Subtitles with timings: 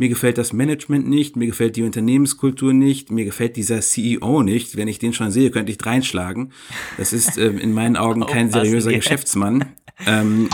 [0.00, 4.78] mir gefällt das Management nicht, mir gefällt die Unternehmenskultur nicht, mir gefällt dieser CEO nicht.
[4.78, 6.52] Wenn ich den schon sehe, könnte ich dreinschlagen.
[6.96, 9.76] Das ist äh, in meinen Augen kein seriöser Geschäftsmann.
[10.06, 10.48] Ähm,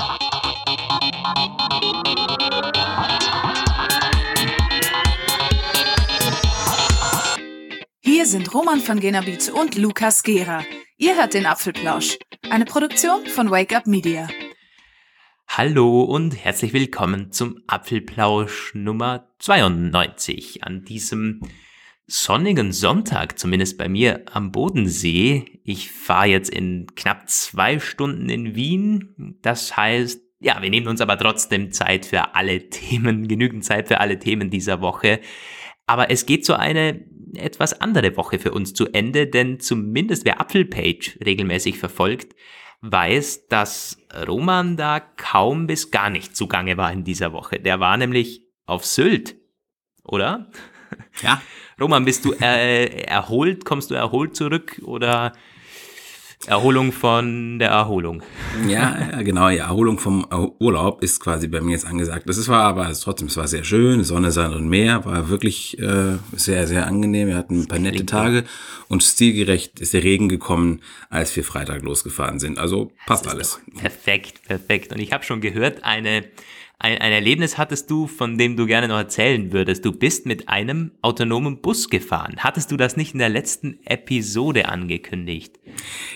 [8.01, 10.65] Hier sind Roman von Genabit und Lukas Gera.
[10.97, 12.19] Ihr hört den Apfelplausch,
[12.51, 14.27] eine Produktion von Wake Up Media.
[15.59, 21.41] Hallo und herzlich willkommen zum Apfelplausch Nummer 92 an diesem
[22.07, 25.47] sonnigen Sonntag, zumindest bei mir am Bodensee.
[25.65, 29.39] Ich fahre jetzt in knapp zwei Stunden in Wien.
[29.41, 34.01] Das heißt, ja, wir nehmen uns aber trotzdem Zeit für alle Themen, genügend Zeit für
[34.01, 35.21] alle Themen dieser Woche.
[35.87, 37.03] Aber es geht so eine
[37.33, 42.35] etwas andere Woche für uns zu Ende, denn zumindest wer Apfelpage regelmäßig verfolgt,
[42.93, 47.61] weiß, dass Roman da kaum bis gar nicht zugange war in dieser Woche.
[47.61, 49.37] Der war nämlich auf Sylt,
[50.05, 50.51] oder?
[51.23, 51.41] Ja.
[51.81, 53.65] Roman, bist du äh, erholt?
[53.65, 55.33] Kommst du erholt zurück oder
[56.47, 58.23] Erholung von der Erholung.
[58.69, 59.49] Ja, genau.
[59.49, 60.27] Die Erholung vom
[60.59, 62.29] Urlaub ist quasi bei mir jetzt angesagt.
[62.29, 64.05] Das war aber trotzdem, es war sehr schön.
[64.05, 67.29] Sonne, Sand und Meer war wirklich äh, sehr, sehr angenehm.
[67.29, 68.45] Wir hatten ein paar nette Tage
[68.89, 72.59] und stilgerecht ist der Regen gekommen, als wir Freitag losgefahren sind.
[72.59, 73.61] Also passt alles.
[73.77, 74.93] Perfekt, perfekt.
[74.93, 76.25] Und ich habe schon gehört, eine
[76.79, 79.85] ein, ein Erlebnis hattest du, von dem du gerne noch erzählen würdest.
[79.85, 82.37] Du bist mit einem autonomen Bus gefahren.
[82.39, 85.59] Hattest du das nicht in der letzten Episode angekündigt?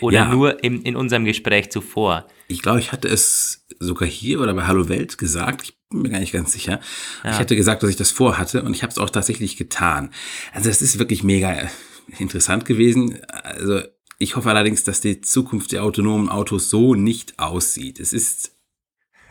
[0.03, 0.29] Oder ja.
[0.29, 2.27] nur im, in unserem Gespräch zuvor?
[2.49, 5.63] Ich glaube, ich hatte es sogar hier oder bei Hallo Welt gesagt.
[5.63, 6.81] Ich bin mir gar nicht ganz sicher.
[7.25, 7.31] Ja.
[7.31, 10.11] Ich hatte gesagt, dass ich das vorhatte und ich habe es auch tatsächlich getan.
[10.53, 11.71] Also es ist wirklich mega
[12.19, 13.19] interessant gewesen.
[13.29, 13.81] Also
[14.19, 17.99] ich hoffe allerdings, dass die Zukunft der autonomen Autos so nicht aussieht.
[17.99, 18.60] Es ist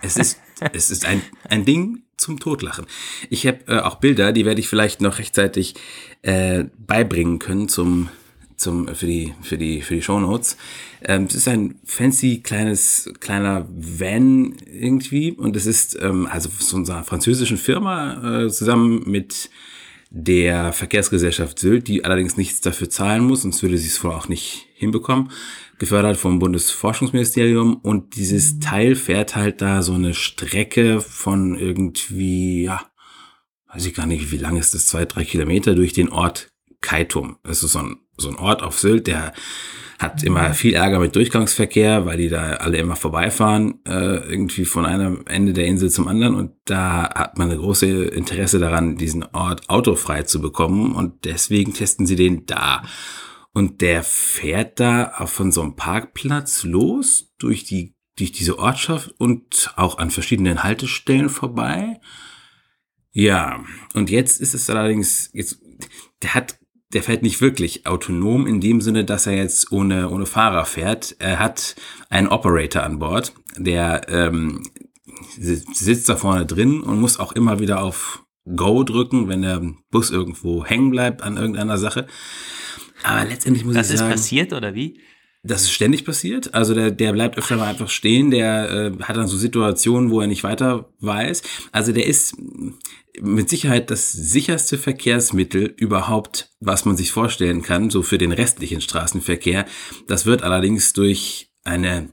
[0.02, 0.40] es ist,
[0.74, 2.86] es ist ein, ein Ding zum Totlachen.
[3.30, 5.76] Ich habe äh, auch Bilder, die werde ich vielleicht noch rechtzeitig
[6.22, 8.10] äh, beibringen können zum,
[8.58, 10.58] zum, für die, für die, für die Shownotes.
[11.02, 16.80] Ähm, es ist ein fancy kleines, kleiner Van irgendwie und es ist ähm, also von
[16.80, 19.50] unserer französischen Firma äh, zusammen mit
[20.12, 24.28] der Verkehrsgesellschaft Sylt, die allerdings nichts dafür zahlen muss, sonst würde sie es wohl auch
[24.28, 25.30] nicht hinbekommen
[25.80, 28.62] gefördert vom Bundesforschungsministerium und dieses mhm.
[28.62, 32.82] Teil fährt halt da so eine Strecke von irgendwie, ja,
[33.74, 36.52] weiß ich gar nicht, wie lang ist das, zwei, drei Kilometer durch den Ort
[36.82, 37.38] Kaitum.
[37.44, 39.34] Das ist so ein, so ein Ort auf Sylt, der
[40.00, 40.54] hat immer mhm.
[40.54, 45.52] viel Ärger mit Durchgangsverkehr, weil die da alle immer vorbeifahren, äh, irgendwie von einem Ende
[45.52, 46.36] der Insel zum anderen.
[46.36, 50.96] Und da hat man eine große Interesse daran, diesen Ort autofrei zu bekommen.
[50.96, 52.84] Und deswegen testen sie den da.
[53.60, 59.74] Und der fährt da von so einem Parkplatz los durch die, durch diese Ortschaft und
[59.76, 62.00] auch an verschiedenen Haltestellen vorbei.
[63.12, 63.62] Ja,
[63.94, 65.60] und jetzt ist es allerdings, jetzt,
[66.24, 66.58] der hat,
[66.94, 71.18] der fährt nicht wirklich autonom in dem Sinne, dass er jetzt ohne, ohne Fahrer fährt.
[71.20, 71.76] Er hat
[72.10, 74.64] einen Operator an Bord, der ähm,
[75.38, 78.24] sitzt da vorne drin und muss auch immer wieder auf
[78.56, 79.62] Go drücken, wenn der
[79.92, 82.08] Bus irgendwo hängen bleibt an irgendeiner Sache.
[83.04, 84.12] Aber letztendlich muss das ich sagen.
[84.12, 85.00] Das ist passiert oder wie?
[85.42, 86.54] Das ist ständig passiert.
[86.54, 88.30] Also der, der bleibt öfter mal einfach stehen.
[88.30, 91.44] Der äh, hat dann so Situationen, wo er nicht weiter weiß.
[91.72, 92.36] Also der ist
[93.22, 98.82] mit Sicherheit das sicherste Verkehrsmittel überhaupt, was man sich vorstellen kann, so für den restlichen
[98.82, 99.66] Straßenverkehr.
[100.08, 102.10] Das wird allerdings durch eine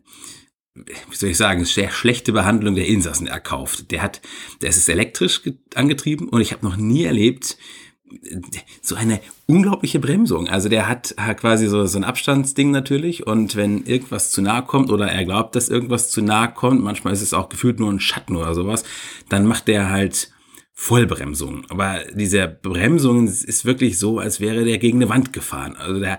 [1.09, 3.91] wie soll ich sagen, sehr schlechte Behandlung der Insassen erkauft.
[3.91, 4.21] Der hat,
[4.61, 5.41] der ist elektrisch
[5.75, 7.57] angetrieben und ich habe noch nie erlebt,
[8.83, 10.49] so eine unglaubliche Bremsung.
[10.49, 14.63] Also der hat, hat quasi so, so ein Abstandsding natürlich und wenn irgendwas zu nahe
[14.63, 17.93] kommt oder er glaubt, dass irgendwas zu nahe kommt, manchmal ist es auch gefühlt nur
[17.93, 18.85] ein Schatten oder sowas,
[19.29, 20.31] dann macht der halt
[20.79, 21.65] Vollbremsung.
[21.71, 25.75] Aber diese Bremsung ist wirklich so, als wäre der gegen eine Wand gefahren.
[25.75, 26.19] Also der,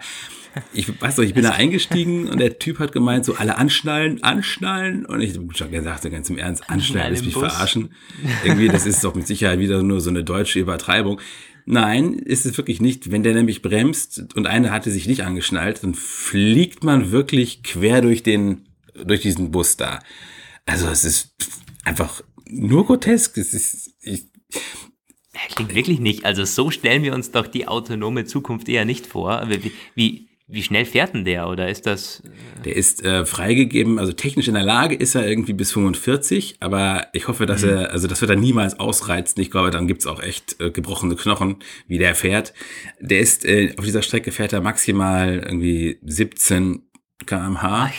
[0.73, 4.23] ich weiß doch, ich bin da eingestiegen und der Typ hat gemeint, so alle anschnallen,
[4.23, 5.05] anschnallen.
[5.05, 7.43] Und ich habe schon gesagt, so ganz im Ernst, anschnallen, ist mich Bus.
[7.43, 7.93] verarschen.
[8.43, 11.21] Irgendwie, das ist doch mit Sicherheit wieder nur so eine deutsche Übertreibung.
[11.69, 13.11] Nein, ist es wirklich nicht.
[13.11, 17.99] Wenn der nämlich bremst und einer hatte sich nicht angeschnallt, dann fliegt man wirklich quer
[17.99, 18.69] durch den,
[19.05, 19.99] durch diesen Bus da.
[20.65, 21.35] Also es ist
[21.83, 23.37] einfach nur grotesk.
[23.37, 24.29] Es ist, ich,
[25.55, 26.23] Klingt wirklich nicht.
[26.23, 29.49] Also so stellen wir uns doch die autonome Zukunft eher nicht vor.
[29.49, 32.21] Wie, wie, wie schnell fährt denn der oder ist das?
[32.21, 36.57] Äh der ist äh, freigegeben, also technisch in der Lage ist er irgendwie bis 45,
[36.61, 37.69] aber ich hoffe, dass mhm.
[37.69, 39.41] er, also das wird er niemals ausreizen.
[39.41, 41.57] Ich glaube, dann gibt's auch echt äh, gebrochene Knochen,
[41.87, 42.53] wie der fährt.
[43.01, 46.81] Der ist, äh, auf dieser Strecke fährt er maximal irgendwie 17
[47.25, 47.91] kmh.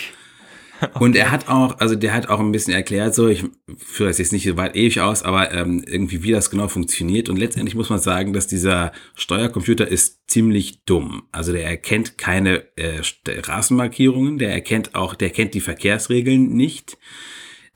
[0.81, 0.99] Okay.
[1.01, 3.45] Und er hat auch, also der hat auch ein bisschen erklärt, so, ich
[3.77, 7.29] führe das jetzt nicht so weit ewig aus, aber ähm, irgendwie, wie das genau funktioniert.
[7.29, 11.25] Und letztendlich muss man sagen, dass dieser Steuercomputer ist ziemlich dumm.
[11.33, 16.99] Also der erkennt keine äh, Straßenmarkierungen, der erkennt auch, der kennt die Verkehrsregeln nicht.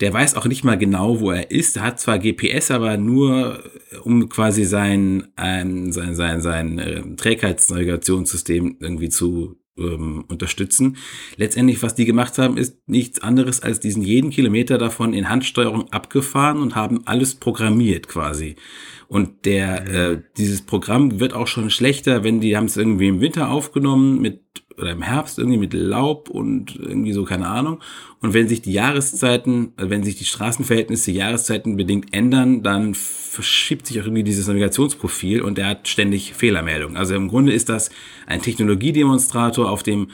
[0.01, 1.77] Der weiß auch nicht mal genau, wo er ist.
[1.77, 3.63] Er hat zwar GPS, aber nur,
[4.03, 10.97] um quasi sein, ein, sein, sein, sein äh, Trägheitsnavigationssystem irgendwie zu ähm, unterstützen.
[11.37, 15.93] Letztendlich, was die gemacht haben, ist nichts anderes als diesen jeden Kilometer davon in Handsteuerung
[15.93, 18.57] abgefahren und haben alles programmiert quasi.
[19.09, 23.21] Und der, äh, dieses Programm wird auch schon schlechter, wenn die haben es irgendwie im
[23.21, 24.41] Winter aufgenommen mit
[24.79, 27.81] oder im Herbst irgendwie mit Laub und irgendwie so, keine Ahnung.
[28.21, 33.87] Und wenn sich die Jahreszeiten, äh, wenn sich die Straßenverhältnisse Jahreszeiten bedingt ändern, dann verschiebt
[33.87, 36.97] sich auch irgendwie dieses Navigationsprofil und der hat ständig Fehlermeldungen.
[36.97, 37.91] Also im Grunde ist das
[38.27, 40.09] ein Technologiedemonstrator auf dem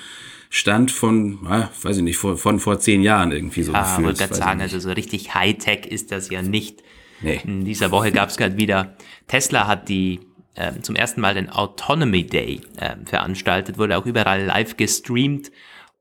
[0.50, 3.72] Stand von, ah, weiß ich nicht, von, von vor zehn Jahren irgendwie so.
[3.72, 6.82] Ja, ah, wollte gerade sagen, also so richtig Hightech ist das ja nicht.
[7.20, 7.40] Nee.
[7.44, 8.96] In dieser Woche gab es gerade wieder,
[9.26, 10.20] Tesla hat die
[10.54, 15.50] äh, zum ersten Mal den Autonomy Day äh, veranstaltet, wurde auch überall live gestreamt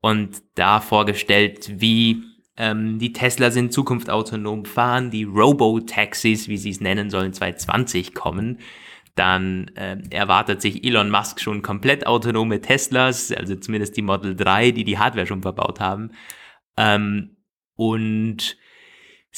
[0.00, 2.22] und da vorgestellt, wie
[2.56, 8.14] ähm, die Teslas in Zukunft autonom fahren, die Robo-Taxis, wie sie es nennen sollen, 2020
[8.14, 8.58] kommen.
[9.14, 14.72] Dann äh, erwartet sich Elon Musk schon komplett autonome Teslas, also zumindest die Model 3,
[14.72, 16.12] die die Hardware schon verbaut haben.
[16.76, 17.36] Ähm,
[17.74, 18.56] und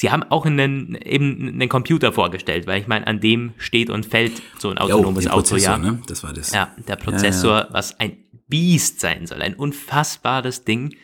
[0.01, 4.03] Sie haben auch einen, eben einen Computer vorgestellt, weil ich meine, an dem steht und
[4.03, 5.77] fällt so ein autonomes jo, Auto, ja.
[5.77, 6.01] Ne?
[6.07, 6.51] Das war das.
[6.53, 7.69] Ja, der Prozessor, ja, ja.
[7.69, 8.17] was ein
[8.47, 10.95] Biest sein soll, ein unfassbares Ding.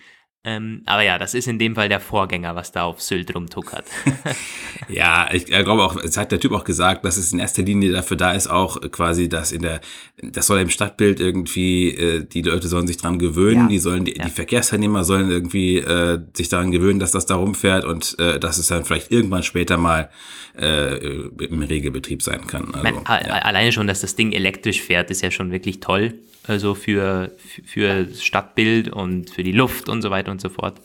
[0.47, 3.83] Ähm, aber ja, das ist in dem Fall der Vorgänger, was da auf Sylt rumtuckert.
[4.87, 7.91] ja, ich glaube auch, es hat der Typ auch gesagt, dass es in erster Linie
[7.91, 9.81] dafür da ist, auch quasi, dass in der,
[10.21, 13.67] das soll im Stadtbild irgendwie, äh, die Leute sollen sich dran gewöhnen, ja.
[13.67, 14.23] die sollen, die, ja.
[14.23, 18.57] die Verkehrsteilnehmer sollen irgendwie äh, sich daran gewöhnen, dass das da rumfährt und äh, dass
[18.57, 20.09] es dann vielleicht irgendwann später mal
[20.57, 22.73] äh, im Regelbetrieb sein kann.
[22.73, 23.33] Also, mein, ja.
[23.33, 26.13] Alleine schon, dass das Ding elektrisch fährt, ist ja schon wirklich toll
[26.49, 30.81] also für, für das Stadtbild und für die Luft und so weiter und so fort.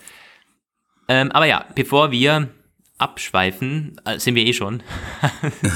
[1.09, 2.49] Ähm, aber ja, bevor wir
[2.99, 4.83] abschweifen, äh, sind wir eh schon,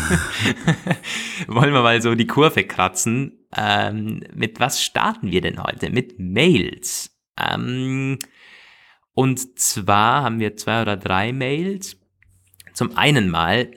[1.49, 3.47] wollen wir mal so die Kurve kratzen.
[3.56, 5.91] Ähm, mit was starten wir denn heute?
[5.91, 7.17] Mit Mails.
[7.38, 8.19] Ähm,
[9.12, 11.97] und zwar haben wir zwei oder drei Mails.
[12.75, 13.71] Zum einen mal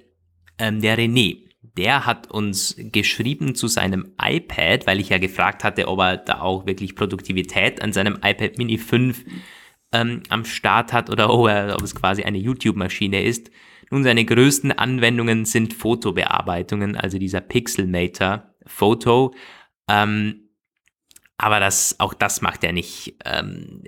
[0.58, 5.88] ähm, der René der hat uns geschrieben zu seinem iPad, weil ich ja gefragt hatte,
[5.88, 9.26] ob er da auch wirklich Produktivität an seinem iPad Mini 5
[9.92, 13.52] ähm, am Start hat oder ob, er, ob es quasi eine YouTube-Maschine ist.
[13.92, 19.34] Nun, seine größten Anwendungen sind Fotobearbeitungen, also dieser Pixelmator Photo.
[19.88, 20.50] Ähm,
[21.38, 23.84] aber das, auch das macht er nicht, ähm,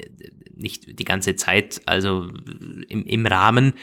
[0.55, 2.29] nicht die ganze Zeit, also
[2.87, 3.73] im, im Rahmen.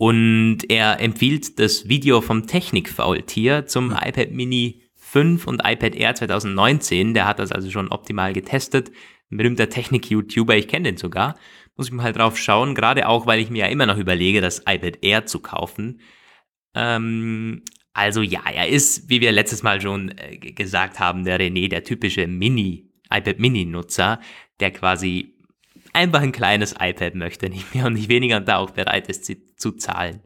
[0.00, 4.06] Und er empfiehlt das Video vom Technikfaultier zum ja.
[4.06, 7.12] iPad Mini 5 und iPad Air 2019.
[7.12, 8.90] Der hat das also schon optimal getestet.
[9.30, 11.36] Ein berühmter Technik-YouTuber, ich kenne den sogar.
[11.76, 14.40] Muss ich mal halt drauf schauen, gerade auch, weil ich mir ja immer noch überlege,
[14.40, 16.00] das iPad Air zu kaufen.
[16.74, 17.62] Ähm,
[17.92, 21.84] also ja, er ist, wie wir letztes Mal schon äh, gesagt haben, der René, der
[21.84, 24.18] typische Mini, iPad Mini-Nutzer,
[24.60, 25.34] der quasi
[25.92, 29.24] einfach ein kleines iPad möchte, nicht mehr und nicht weniger und da auch bereit ist
[29.24, 30.20] zu, zu zahlen.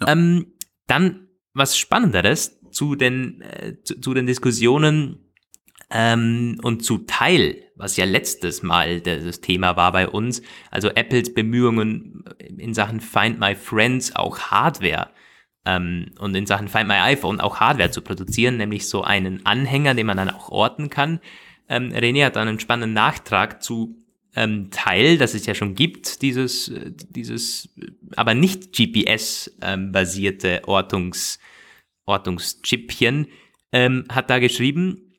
[0.00, 0.12] Ja.
[0.12, 0.52] Ähm,
[0.86, 5.32] dann was Spannenderes zu den, äh, zu, zu, den Diskussionen
[5.90, 11.34] ähm, und zu Teil, was ja letztes Mal das Thema war bei uns, also Apples
[11.34, 15.10] Bemühungen in Sachen Find My Friends auch Hardware
[15.66, 19.94] ähm, und in Sachen Find My iPhone auch Hardware zu produzieren, nämlich so einen Anhänger,
[19.94, 21.20] den man dann auch orten kann.
[21.68, 24.01] Ähm, René hat dann einen spannenden Nachtrag zu
[24.34, 27.68] ähm, Teil, das es ja schon gibt, dieses, äh, dieses
[28.16, 31.38] aber nicht GPS-basierte ähm, Ortungs,
[32.04, 33.28] Ortungschipchen,
[33.72, 35.12] ähm, hat da geschrieben,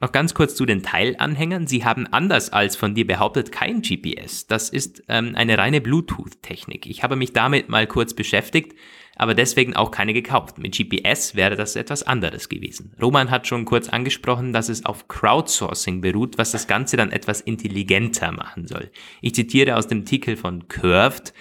[0.00, 1.66] noch ganz kurz zu den Teilanhängern.
[1.66, 4.46] Sie haben anders als von dir behauptet kein GPS.
[4.46, 6.86] Das ist ähm, eine reine Bluetooth-Technik.
[6.86, 8.74] Ich habe mich damit mal kurz beschäftigt
[9.16, 10.58] aber deswegen auch keine gekauft.
[10.58, 12.92] Mit GPS wäre das etwas anderes gewesen.
[13.00, 17.40] Roman hat schon kurz angesprochen, dass es auf Crowdsourcing beruht, was das Ganze dann etwas
[17.40, 18.90] intelligenter machen soll.
[19.22, 21.32] Ich zitiere aus dem Artikel von Curved.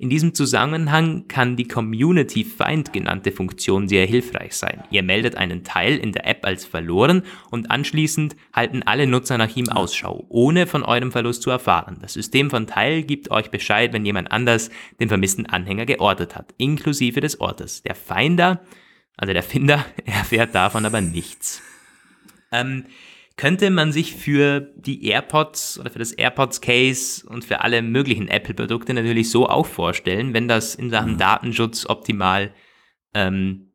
[0.00, 4.84] In diesem Zusammenhang kann die Community Find genannte Funktion sehr hilfreich sein.
[4.92, 9.56] Ihr meldet einen Teil in der App als verloren und anschließend halten alle Nutzer nach
[9.56, 11.98] ihm Ausschau, ohne von eurem Verlust zu erfahren.
[12.00, 16.54] Das System von Teil gibt euch Bescheid, wenn jemand anders den vermissten Anhänger geortet hat,
[16.58, 17.82] inklusive des Ortes.
[17.82, 18.60] Der Finder,
[19.16, 21.60] also der Finder, erfährt davon aber nichts.
[22.52, 22.84] Ähm,
[23.38, 28.28] könnte man sich für die AirPods oder für das AirPods Case und für alle möglichen
[28.28, 31.18] Apple-Produkte natürlich so auch vorstellen, wenn das in Sachen mhm.
[31.18, 32.52] Datenschutz optimal
[33.14, 33.72] ähm,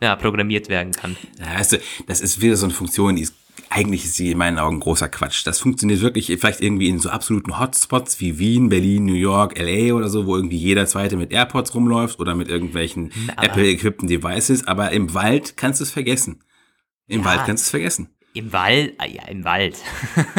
[0.00, 1.16] ja, programmiert werden kann.
[1.36, 3.34] Du, das ist wieder so eine Funktion, die ist
[3.68, 5.46] eigentlich ist sie in meinen Augen großer Quatsch.
[5.46, 9.94] Das funktioniert wirklich vielleicht irgendwie in so absoluten Hotspots wie Wien, Berlin, New York, LA
[9.94, 14.66] oder so, wo irgendwie jeder zweite mit AirPods rumläuft oder mit irgendwelchen Apple-equippten Devices.
[14.66, 16.44] Aber im Wald kannst du es vergessen.
[17.08, 17.26] Im ja.
[17.26, 18.08] Wald kannst du es vergessen.
[18.34, 19.76] Im Wald, ah ja, im Wald.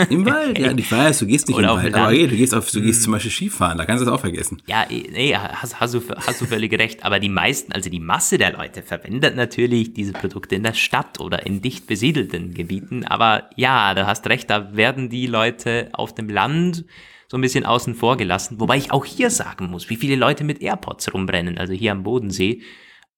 [0.10, 2.56] Im Wald, ja, ich weiß, du gehst nicht Oder im Wald, aber okay, du gehst,
[2.56, 3.04] auf, du gehst hm.
[3.04, 4.60] zum Beispiel Skifahren, da kannst du es auch vergessen.
[4.66, 8.00] Ja, eh, nee, hast, hast, du, hast du völlig recht, aber die meisten, also die
[8.00, 13.06] Masse der Leute verwendet natürlich diese Produkte in der Stadt oder in dicht besiedelten Gebieten,
[13.06, 16.86] aber ja, du hast recht, da werden die Leute auf dem Land
[17.28, 20.44] so ein bisschen außen vor gelassen, wobei ich auch hier sagen muss, wie viele Leute
[20.44, 22.64] mit AirPods rumbrennen, also hier am Bodensee,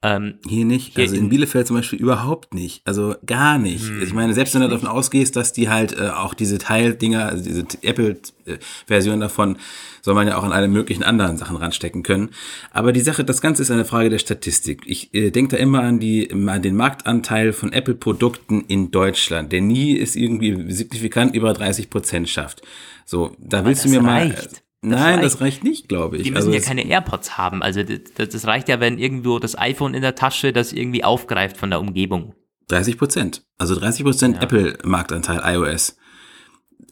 [0.06, 0.94] ähm, hier nicht.
[0.94, 2.82] Hier also in, in Bielefeld zum Beispiel überhaupt nicht.
[2.86, 3.88] Also gar nicht.
[3.88, 7.28] Hm, ich meine, selbst wenn du davon ausgehst, dass die halt äh, auch diese Teildinger,
[7.28, 9.58] also diese Apple-Version davon,
[10.04, 12.30] soll man ja auch an alle möglichen anderen Sachen ranstecken können.
[12.72, 14.84] Aber die Sache, das Ganze ist eine Frage der Statistik.
[14.86, 19.62] Ich äh, denke da immer an, die, an den Marktanteil von Apple-Produkten in Deutschland, der
[19.62, 22.62] nie ist irgendwie signifikant über 30 Prozent schafft.
[23.06, 24.36] So, da Aber willst du mir reicht.
[24.36, 25.24] mal Nein, reicht.
[25.24, 26.24] das reicht nicht, glaube ich.
[26.24, 27.64] Die müssen also ja keine AirPods haben.
[27.64, 31.58] Also das, das, reicht ja, wenn irgendwo das iPhone in der Tasche das irgendwie aufgreift
[31.58, 32.36] von der Umgebung.
[32.68, 33.44] 30 Prozent.
[33.58, 34.44] Also 30 Prozent ja.
[34.44, 35.98] Apple-Marktanteil iOS.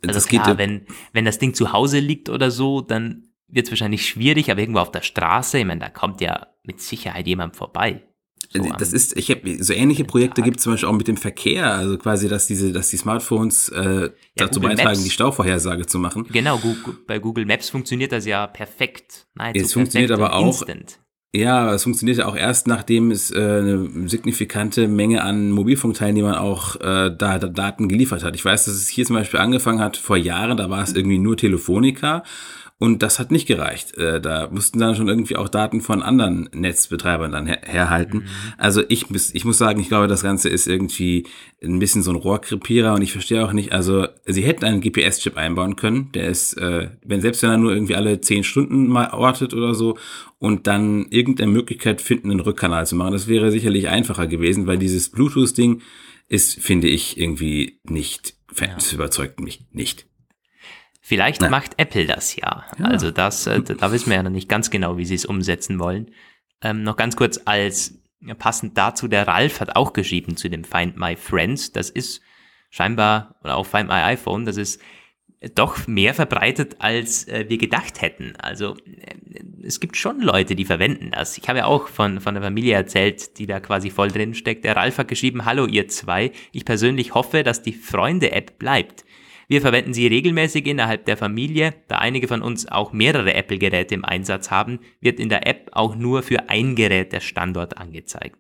[0.02, 3.68] Also das klar, geht, wenn, wenn das Ding zu Hause liegt oder so, dann wird
[3.68, 7.28] es wahrscheinlich schwierig, aber irgendwo auf der Straße, ich meine, da kommt ja mit Sicherheit
[7.28, 8.04] jemand vorbei.
[8.56, 11.18] So das ist, ich habe so ähnliche Projekte gibt es zum Beispiel auch mit dem
[11.18, 15.04] Verkehr, also quasi, dass diese, dass die Smartphones äh, ja, dazu Google beitragen, Maps.
[15.04, 16.28] die Stauvorhersage zu machen.
[16.32, 16.62] Genau,
[17.08, 19.28] bei Google Maps funktioniert das ja perfekt.
[19.36, 20.48] Nein, es funktioniert aber auch.
[20.48, 21.00] Instant.
[21.36, 26.76] Ja, es funktioniert ja auch erst, nachdem es äh, eine signifikante Menge an Mobilfunkteilnehmern auch
[26.76, 28.36] äh, da, da Daten geliefert hat.
[28.36, 31.18] Ich weiß, dass es hier zum Beispiel angefangen hat vor Jahren, da war es irgendwie
[31.18, 32.24] nur Telefonica
[32.80, 33.98] und das hat nicht gereicht.
[33.98, 38.18] Äh, da mussten dann schon irgendwie auch Daten von anderen Netzbetreibern dann her herhalten.
[38.18, 38.28] Mhm.
[38.58, 41.26] Also ich muss, ich muss sagen, ich glaube, das Ganze ist irgendwie
[41.64, 45.38] ein bisschen so ein Rohrkrepierer und ich verstehe auch nicht, also sie hätten einen GPS-Chip
[45.38, 49.12] einbauen können, der ist, äh, wenn selbst wenn er nur irgendwie alle zehn Stunden mal
[49.12, 49.98] ortet oder so
[50.40, 53.14] und dann irgendeine Möglichkeit finden, einen Rückkanal zu machen.
[53.14, 55.82] Das wäre sicherlich einfacher gewesen, weil dieses Bluetooth-Ding
[56.28, 58.76] ist, finde ich, irgendwie nicht, ja.
[58.92, 60.06] überzeugt mich nicht.
[61.06, 61.50] Vielleicht Na.
[61.50, 62.66] macht Apple das ja.
[62.80, 62.86] ja.
[62.86, 65.78] Also das, äh, da wissen wir ja noch nicht ganz genau, wie sie es umsetzen
[65.78, 66.12] wollen.
[66.62, 70.64] Ähm, noch ganz kurz als ja, passend dazu, der Ralf hat auch geschrieben zu dem
[70.64, 71.74] Find My Friends.
[71.74, 72.22] Das ist
[72.70, 74.82] scheinbar, oder auch Find My iPhone, das ist
[75.56, 78.38] doch mehr verbreitet, als äh, wir gedacht hätten.
[78.38, 81.38] Also äh, es gibt schon Leute, die verwenden das.
[81.38, 84.64] Ich habe ja auch von, von der Familie erzählt, die da quasi voll drin steckt.
[84.64, 89.04] Der Ralf hat geschrieben, hallo ihr zwei, ich persönlich hoffe, dass die Freunde-App bleibt.
[89.48, 94.06] Wir verwenden sie regelmäßig innerhalb der Familie, da einige von uns auch mehrere Apple-Geräte im
[94.06, 98.38] Einsatz haben, wird in der App auch nur für ein Gerät der Standort angezeigt.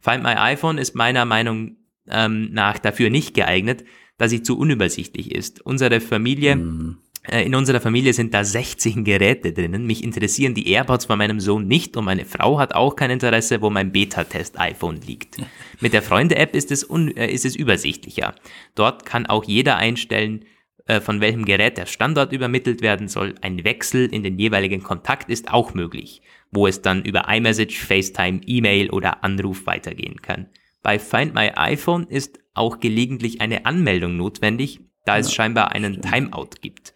[0.00, 1.76] Find My iPhone ist meiner Meinung
[2.08, 3.84] ähm, nach dafür nicht geeignet,
[4.18, 5.60] da sie zu unübersichtlich ist.
[5.60, 6.98] Unsere Familie mhm.
[7.30, 9.86] Äh, in unserer Familie sind da 60 Geräte drinnen.
[9.86, 13.62] Mich interessieren die AirPods von meinem Sohn nicht und meine Frau hat auch kein Interesse,
[13.62, 15.36] wo mein Beta-Test-iPhone liegt.
[15.80, 18.34] Mit der Freunde-App ist, es äh, ist es übersichtlicher.
[18.74, 20.44] Dort kann auch jeder einstellen,
[20.86, 23.36] äh, von welchem Gerät der Standort übermittelt werden soll.
[23.42, 28.40] Ein Wechsel in den jeweiligen Kontakt ist auch möglich, wo es dann über iMessage, FaceTime,
[28.44, 30.48] E-Mail oder Anruf weitergehen kann.
[30.82, 36.50] Bei Find My iPhone ist auch gelegentlich eine Anmeldung notwendig, da es scheinbar einen Timeout
[36.60, 36.92] gibt.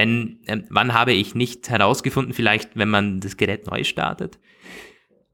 [0.00, 4.38] Wenn, äh, wann habe ich nicht herausgefunden, vielleicht wenn man das Gerät neu startet.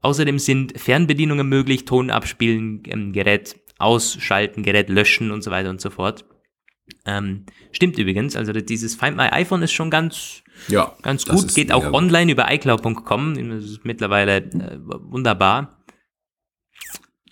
[0.01, 5.79] Außerdem sind Fernbedienungen möglich, Ton abspielen, ähm, Gerät ausschalten, Gerät löschen und so weiter und
[5.79, 6.25] so fort.
[7.05, 11.71] Ähm, stimmt übrigens, also dieses Find My iPhone ist schon ganz, ja, ganz gut, geht
[11.71, 15.76] auch online über iCloud.com, das ist mittlerweile äh, wunderbar.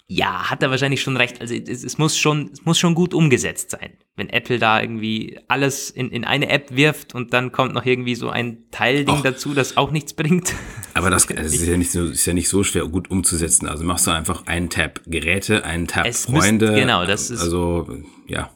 [0.07, 1.41] Ja, hat er wahrscheinlich schon recht.
[1.41, 3.93] Also es, es, muss schon, es muss schon gut umgesetzt sein.
[4.15, 8.13] Wenn Apple da irgendwie alles in, in eine App wirft und dann kommt noch irgendwie
[8.13, 9.23] so ein Teilding Och.
[9.23, 10.53] dazu, das auch nichts bringt.
[10.93, 13.67] Aber das, das ist, ja nicht so, ist ja nicht so schwer gut umzusetzen.
[13.67, 16.67] Also machst du einfach einen Tab Geräte, einen Tab es Freunde.
[16.67, 17.41] Müsst, genau, das ist.
[17.41, 17.87] Also,
[18.27, 18.51] ja.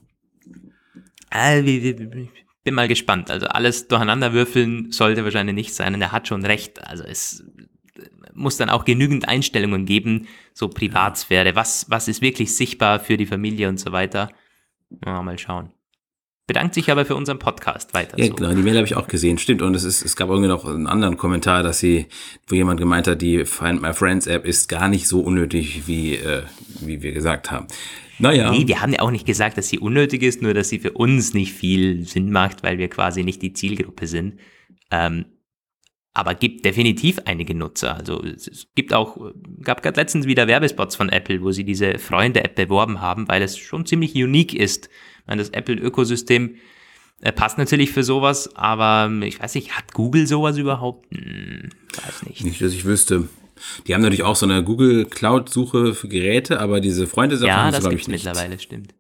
[1.31, 1.63] Äh,
[2.63, 3.31] bin mal gespannt.
[3.31, 5.95] Also alles durcheinander würfeln sollte wahrscheinlich nicht sein.
[5.95, 6.85] Und er hat schon recht.
[6.85, 7.43] Also es
[8.39, 13.25] muss dann auch genügend Einstellungen geben, so Privatsphäre, was, was ist wirklich sichtbar für die
[13.25, 14.29] Familie und so weiter.
[15.05, 15.71] Ja, mal schauen.
[16.47, 18.17] bedankt sich aber für unseren Podcast weiter.
[18.17, 18.33] Ja, so.
[18.33, 19.61] genau, die Mail habe ich auch gesehen, stimmt.
[19.61, 22.07] Und es, ist, es gab irgendwie noch einen anderen Kommentar, dass sie,
[22.47, 26.15] wo jemand gemeint hat, die Find My Friends App ist gar nicht so unnötig, wie,
[26.15, 26.43] äh,
[26.79, 27.67] wie wir gesagt haben.
[28.17, 28.51] Naja.
[28.51, 30.91] Nee, wir haben ja auch nicht gesagt, dass sie unnötig ist, nur dass sie für
[30.91, 34.39] uns nicht viel Sinn macht, weil wir quasi nicht die Zielgruppe sind.
[34.91, 35.25] Ähm,
[36.13, 37.95] aber gibt definitiv einige Nutzer.
[37.95, 39.17] Also es gibt auch,
[39.61, 43.57] gab gerade letztens wieder Werbespots von Apple, wo sie diese Freunde-App beworben haben, weil es
[43.57, 44.89] schon ziemlich unique ist.
[45.27, 46.55] meine, das Apple-Ökosystem
[47.21, 51.09] äh, passt natürlich für sowas, aber ich weiß nicht, hat Google sowas überhaupt?
[51.11, 51.69] Hm,
[52.03, 52.43] weiß nicht.
[52.43, 53.27] Nicht, dass ich wüsste.
[53.87, 57.81] Die haben natürlich auch so eine Google Cloud-Suche für Geräte, aber diese Freunde-Sachen ja, das
[57.81, 58.23] glaube ich nicht.
[58.25, 58.95] mittlerweile, stimmt.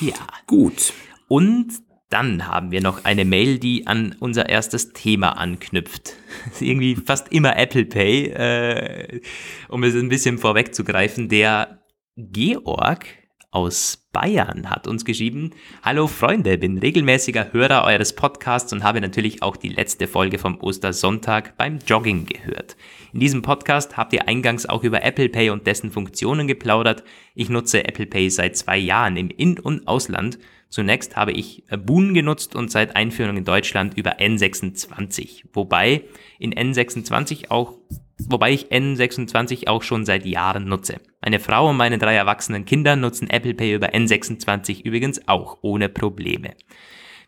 [0.00, 0.14] Ja.
[0.46, 0.92] Gut.
[1.28, 1.72] Und
[2.10, 6.14] dann haben wir noch eine Mail, die an unser erstes Thema anknüpft.
[6.60, 9.20] irgendwie fast immer Apple Pay, äh,
[9.68, 11.28] um es ein bisschen vorwegzugreifen.
[11.28, 11.82] Der
[12.16, 13.06] Georg
[13.50, 19.42] aus Bayern hat uns geschrieben, Hallo Freunde, bin regelmäßiger Hörer eures Podcasts und habe natürlich
[19.42, 22.76] auch die letzte Folge vom Ostersonntag beim Jogging gehört.
[23.12, 27.04] In diesem Podcast habt ihr eingangs auch über Apple Pay und dessen Funktionen geplaudert.
[27.34, 32.12] Ich nutze Apple Pay seit zwei Jahren im In- und Ausland Zunächst habe ich Boon
[32.12, 36.04] genutzt und seit Einführung in Deutschland über N26, wobei
[36.38, 37.78] in N26 auch
[38.26, 41.00] wobei ich N26 auch schon seit Jahren nutze.
[41.22, 45.88] Meine Frau und meine drei erwachsenen Kinder nutzen Apple Pay über N26 übrigens auch ohne
[45.88, 46.54] Probleme.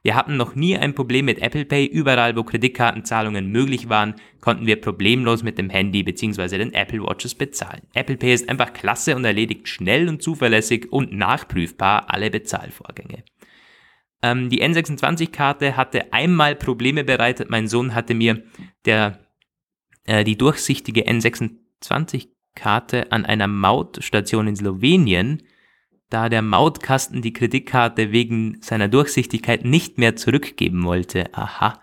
[0.02, 1.84] Wir hatten noch nie ein Problem mit Apple Pay.
[1.84, 6.56] Überall, wo Kreditkartenzahlungen möglich waren, konnten wir problemlos mit dem Handy bzw.
[6.56, 7.82] den Apple Watches bezahlen.
[7.92, 13.24] Apple Pay ist einfach klasse und erledigt schnell und zuverlässig und nachprüfbar alle Bezahlvorgänge.
[14.22, 17.50] Ähm, die N26-Karte hatte einmal Probleme bereitet.
[17.50, 18.42] Mein Sohn hatte mir
[18.86, 19.18] der,
[20.04, 25.42] äh, die durchsichtige N26-Karte an einer Mautstation in Slowenien
[26.10, 31.32] da der Mautkasten die Kreditkarte wegen seiner Durchsichtigkeit nicht mehr zurückgeben wollte.
[31.32, 31.80] Aha.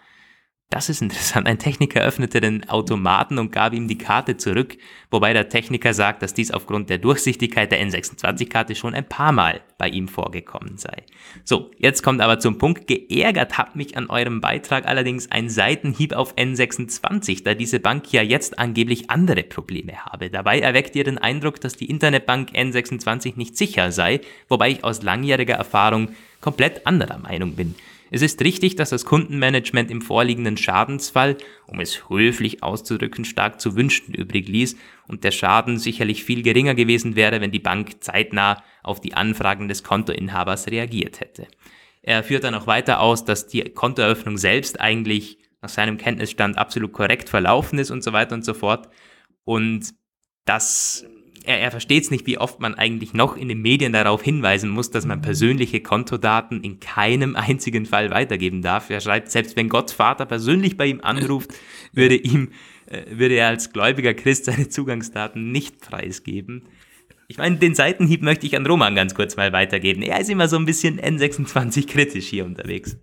[0.69, 1.47] Das ist interessant.
[1.47, 4.77] Ein Techniker öffnete den Automaten und gab ihm die Karte zurück,
[5.09, 9.61] wobei der Techniker sagt, dass dies aufgrund der Durchsichtigkeit der N26-Karte schon ein paar Mal
[9.77, 11.03] bei ihm vorgekommen sei.
[11.45, 12.85] So, jetzt kommt aber zum Punkt.
[12.87, 18.21] Geärgert hat mich an eurem Beitrag allerdings ein Seitenhieb auf N26, da diese Bank ja
[18.21, 20.29] jetzt angeblich andere Probleme habe.
[20.29, 24.19] Dabei erweckt ihr den Eindruck, dass die Internetbank N26 nicht sicher sei,
[24.49, 26.09] wobei ich aus langjähriger Erfahrung
[26.41, 27.73] komplett anderer Meinung bin.
[28.09, 33.75] Es ist richtig, dass das Kundenmanagement im vorliegenden Schadensfall, um es höflich auszudrücken, stark zu
[33.75, 38.63] wünschen übrig ließ und der Schaden sicherlich viel geringer gewesen wäre, wenn die Bank zeitnah
[38.83, 41.47] auf die Anfragen des Kontoinhabers reagiert hätte.
[42.01, 46.93] Er führt dann auch weiter aus, dass die Kontoeröffnung selbst eigentlich nach seinem Kenntnisstand absolut
[46.93, 48.87] korrekt verlaufen ist und so weiter und so fort.
[49.43, 49.93] Und
[50.45, 51.05] das
[51.47, 54.69] er, er versteht es nicht, wie oft man eigentlich noch in den Medien darauf hinweisen
[54.69, 58.89] muss, dass man persönliche Kontodaten in keinem einzigen Fall weitergeben darf.
[58.89, 61.51] Er schreibt, selbst wenn Gott Vater persönlich bei ihm anruft,
[61.93, 62.51] würde ihm,
[62.87, 66.67] äh, würde er als gläubiger Christ seine Zugangsdaten nicht preisgeben.
[67.29, 70.01] Ich meine, den Seitenhieb möchte ich an Roman ganz kurz mal weitergeben.
[70.01, 72.97] Er ist immer so ein bisschen N26 kritisch hier unterwegs.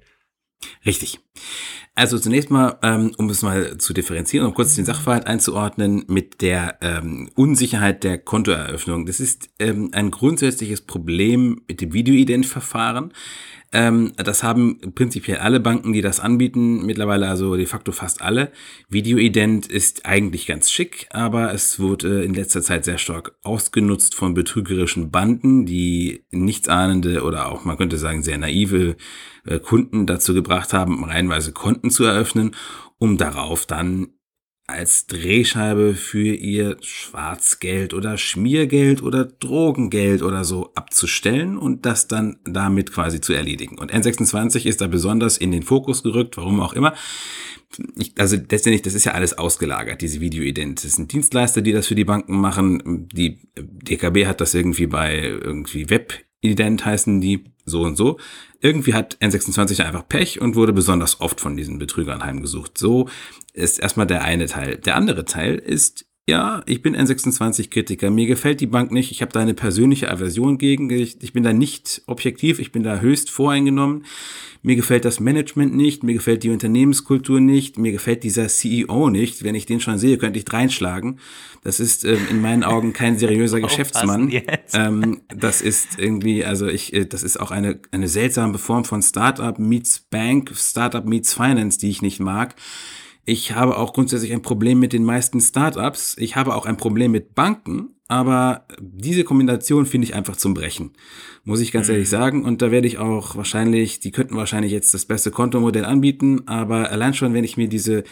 [0.87, 1.19] Richtig.
[1.97, 6.43] Also zunächst mal, ähm, um es mal zu differenzieren, um kurz den Sachverhalt einzuordnen mit
[6.43, 9.07] der ähm, Unsicherheit der Kontoeröffnung.
[9.07, 13.13] Das ist ähm, ein grundsätzliches Problem mit dem Videoident-Verfahren.
[13.75, 18.53] Ähm, das haben prinzipiell alle Banken, die das anbieten, mittlerweile also de facto fast alle.
[18.89, 24.33] Videoident ist eigentlich ganz schick, aber es wurde in letzter Zeit sehr stark ausgenutzt von
[24.33, 28.95] betrügerischen Banden, die nichtsahnende oder auch, man könnte sagen, sehr naive
[29.45, 32.55] äh, Kunden dazu gebracht haben, reihenweise Konten zu eröffnen,
[32.99, 34.11] um darauf dann
[34.67, 42.39] als Drehscheibe für ihr Schwarzgeld oder Schmiergeld oder Drogengeld oder so abzustellen und das dann
[42.45, 43.79] damit quasi zu erledigen.
[43.79, 46.95] Und N26 ist da besonders in den Fokus gerückt, warum auch immer.
[47.97, 50.83] Ich, also letztendlich, das ist ja alles ausgelagert, diese Videoident.
[50.83, 53.09] Das sind Dienstleister, die das für die Banken machen.
[53.13, 58.19] Die DKB hat das irgendwie bei irgendwie Webident heißen die so und so.
[58.61, 62.79] Irgendwie hat N26 einfach Pech und wurde besonders oft von diesen Betrügern heimgesucht.
[62.79, 63.09] So
[63.55, 64.77] ist erstmal der eine Teil.
[64.77, 68.11] Der andere Teil ist, ja, ich bin N26-Kritiker.
[68.11, 69.11] Mir gefällt die Bank nicht.
[69.11, 70.89] Ich habe da eine persönliche Aversion gegen.
[70.91, 72.59] Ich, ich bin da nicht objektiv.
[72.59, 74.07] Ich bin da höchst voreingenommen.
[74.63, 76.03] Mir gefällt das Management nicht.
[76.03, 77.77] Mir gefällt die Unternehmenskultur nicht.
[77.77, 79.45] Mir gefällt dieser CEO nicht.
[79.45, 81.21] Wenn ich den schon sehe, könnte ich reinschlagen.
[81.63, 84.33] Das ist ähm, in meinen Augen kein seriöser Geschäftsmann.
[84.73, 89.03] Ähm, das ist irgendwie, also ich, äh, das ist auch eine, eine seltsame Form von
[89.03, 92.55] Startup meets Bank, Startup meets Finance, die ich nicht mag.
[93.27, 96.17] Ich habe auch grundsätzlich ein Problem mit den meisten Startups.
[96.19, 97.91] Ich habe auch ein Problem mit Banken.
[98.07, 100.93] aber diese Kombination finde ich einfach zum Brechen,
[101.45, 101.95] muss ich ganz mhm.
[101.95, 102.45] ehrlich sagen.
[102.45, 106.91] Und da werde ich auch wahrscheinlich, die könnten wahrscheinlich jetzt das beste Kontomodell anbieten, aber
[106.91, 108.05] allein schon, wenn ich mir diese,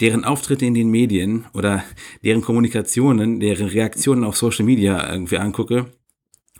[0.00, 1.82] deren Auftritte in den Medien oder
[2.24, 5.86] deren Kommunikationen, deren Reaktionen auf Social Media irgendwie angucke,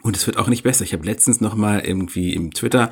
[0.02, 0.84] und es wird auch nicht besser.
[0.84, 2.90] Ich habe letztens noch mal irgendwie im Twitter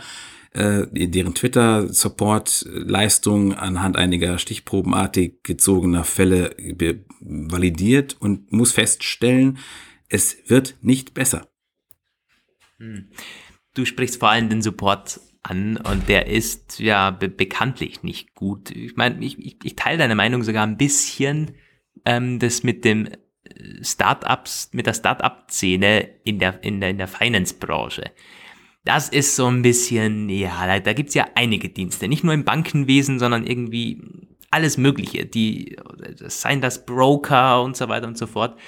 [0.59, 6.57] äh, deren Twitter-Support-Leistung anhand einiger stichprobenartig gezogener Fälle
[7.21, 9.59] validiert und muss feststellen,
[10.09, 11.47] es wird nicht besser.
[12.79, 13.11] Hm.
[13.75, 18.73] Du sprichst vor allem den Support an und der ist ja be bekanntlich nicht gut.
[18.73, 21.53] Ich meine, ich, ich, ich teile deine Meinung sogar ein bisschen,
[22.05, 23.17] ähm, das mit dem äh,
[23.83, 28.11] Startups, mit der Startup-Szene in der, in der, in der Finance-Branche.
[28.85, 32.45] Das ist so ein bisschen, ja, da, da gibt's ja einige Dienste, nicht nur im
[32.45, 34.01] Bankenwesen, sondern irgendwie
[34.51, 35.77] alles Mögliche, die,
[36.27, 38.59] seien das Broker und so weiter und so fort,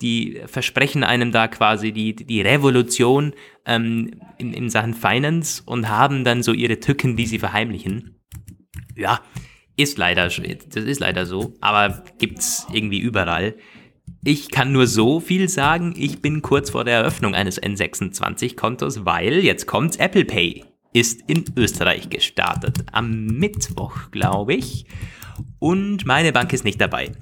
[0.00, 3.34] die versprechen einem da quasi die, die Revolution
[3.66, 8.20] ähm, in, in Sachen Finance und haben dann so ihre Tücken, die sie verheimlichen.
[8.96, 9.20] Ja,
[9.76, 13.56] ist leider, das ist leider so, aber gibt's irgendwie überall.
[14.30, 19.38] Ich kann nur so viel sagen, ich bin kurz vor der Eröffnung eines N26-Kontos, weil
[19.38, 20.66] jetzt kommt Apple Pay.
[20.92, 22.84] Ist in Österreich gestartet.
[22.92, 24.84] Am Mittwoch, glaube ich.
[25.58, 27.12] Und meine Bank ist nicht dabei.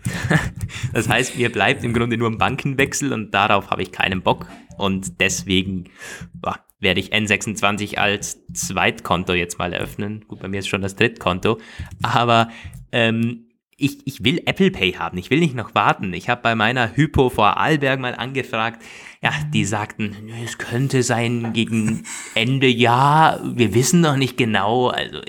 [0.93, 4.49] das heißt, mir bleibt im Grunde nur ein Bankenwechsel und darauf habe ich keinen Bock.
[4.77, 5.85] Und deswegen
[6.35, 10.25] boah, werde ich N26 als Zweitkonto jetzt mal eröffnen.
[10.27, 11.59] Gut, bei mir ist schon das Drittkonto.
[12.03, 12.49] Aber
[12.91, 13.46] ähm,
[13.79, 16.15] ich, ich will Apple Pay haben, ich will nicht noch warten.
[16.15, 18.83] Ich habe bei meiner Hypo vor Arlberg mal angefragt,
[19.23, 25.21] ja, die sagten, es könnte sein gegen Ende Jahr, wir wissen noch nicht genau, also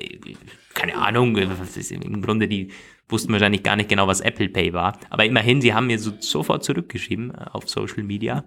[0.73, 2.71] keine Ahnung, im Grunde die
[3.09, 4.99] wussten wahrscheinlich gar nicht genau, was Apple Pay war.
[5.09, 8.43] Aber immerhin, sie haben mir so, sofort zurückgeschrieben auf Social Media.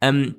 [0.00, 0.34] Ähm,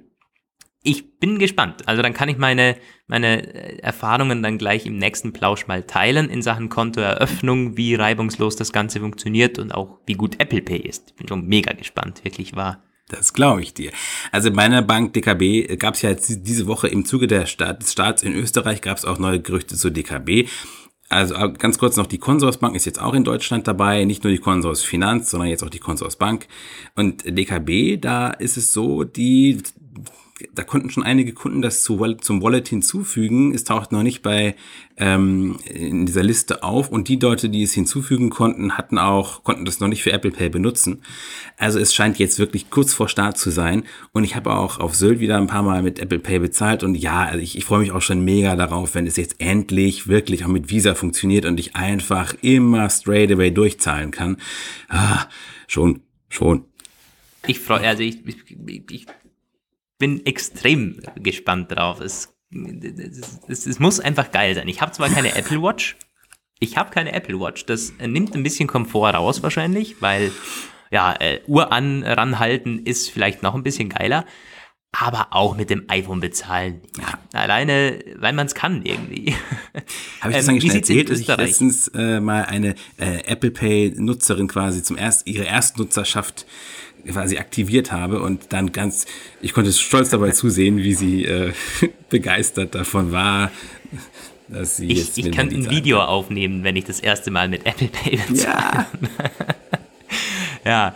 [0.83, 1.87] ich bin gespannt.
[1.87, 2.75] Also dann kann ich meine,
[3.07, 8.57] meine äh, Erfahrungen dann gleich im nächsten Plausch mal teilen in Sachen Kontoeröffnung, wie reibungslos
[8.57, 11.11] das Ganze funktioniert und auch wie gut Apple Pay ist.
[11.11, 12.83] Ich bin schon mega gespannt, wirklich wahr.
[13.07, 13.91] Das glaube ich dir.
[14.31, 17.81] Also in meiner Bank DKB gab es ja jetzt diese Woche im Zuge der Staat,
[17.81, 20.49] des Staats in Österreich gab es auch neue Gerüchte zur DKB.
[21.09, 24.31] Also äh, ganz kurz noch, die Consorsbank ist jetzt auch in Deutschland dabei, nicht nur
[24.31, 26.47] die Consors Finanz, sondern jetzt auch die Consorsbank.
[26.95, 29.61] Und DKB, da ist es so, die
[30.53, 33.53] da konnten schon einige Kunden das zu, zum Wallet hinzufügen.
[33.53, 34.55] Es taucht noch nicht bei
[34.97, 39.65] ähm, in dieser Liste auf und die Leute, die es hinzufügen konnten, hatten auch konnten
[39.65, 41.01] das noch nicht für Apple Pay benutzen.
[41.57, 44.95] Also es scheint jetzt wirklich kurz vor Start zu sein und ich habe auch auf
[44.95, 47.79] Sylt wieder ein paar Mal mit Apple Pay bezahlt und ja, also ich, ich freue
[47.79, 51.59] mich auch schon mega darauf, wenn es jetzt endlich wirklich auch mit Visa funktioniert und
[51.59, 54.37] ich einfach immer straight away durchzahlen kann.
[54.89, 55.25] Ah,
[55.67, 56.65] schon, schon.
[57.47, 59.05] Ich freue, also ich, ich, ich
[60.03, 62.01] bin extrem gespannt drauf.
[62.01, 62.35] Es,
[63.47, 64.67] es, es muss einfach geil sein.
[64.67, 65.95] Ich habe zwar keine Apple Watch,
[66.59, 67.65] ich habe keine Apple Watch.
[67.67, 70.33] Das nimmt ein bisschen Komfort raus wahrscheinlich, weil
[70.91, 74.25] ja, äh, Uhr an, ranhalten ist vielleicht noch ein bisschen geiler.
[74.91, 76.81] Aber auch mit dem iPhone bezahlen.
[76.99, 79.33] Ja, alleine, weil man es kann irgendwie.
[80.19, 83.51] Habe ich das ähm, eigentlich schon erzählt, dass ich letztens äh, mal eine äh, Apple
[83.51, 86.45] Pay Nutzerin quasi zum ersten, ihre Erstnutzerschaft
[87.11, 89.05] quasi aktiviert habe und dann ganz,
[89.41, 91.53] ich konnte stolz dabei zusehen, wie sie äh,
[92.09, 93.51] begeistert davon war,
[94.47, 95.17] dass sie ich, jetzt.
[95.17, 96.07] Ich kann ein Video kann.
[96.07, 98.45] aufnehmen, wenn ich das erste Mal mit Apple Pay bezahle.
[98.45, 98.87] Ja.
[100.65, 100.95] ja.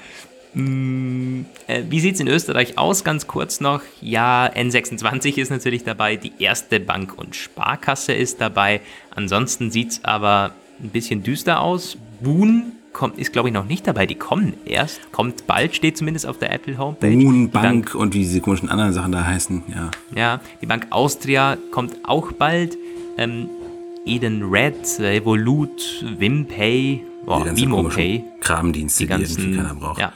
[0.53, 3.03] Hm, äh, wie sieht's in Österreich aus?
[3.03, 3.81] Ganz kurz noch.
[4.01, 8.81] Ja, N26 ist natürlich dabei, die erste Bank und Sparkasse ist dabei.
[9.11, 11.97] Ansonsten sieht's aber ein bisschen düster aus.
[12.21, 14.05] Boon kommt, ist glaube ich noch nicht dabei.
[14.05, 15.11] Die kommen erst.
[15.11, 17.09] Kommt bald, steht zumindest auf der Apple Homepage.
[17.09, 19.91] Moon Bank, und wie diese komischen anderen Sachen da heißen, ja.
[20.15, 22.77] Ja, die Bank Austria kommt auch bald.
[23.17, 23.49] Ähm,
[24.05, 28.23] Eden Red, Revolut, Wimpay, oh, VimoPay.
[28.39, 29.99] Kramdienste, die, ganzen, die irgendwie keiner braucht.
[29.99, 30.13] Ja.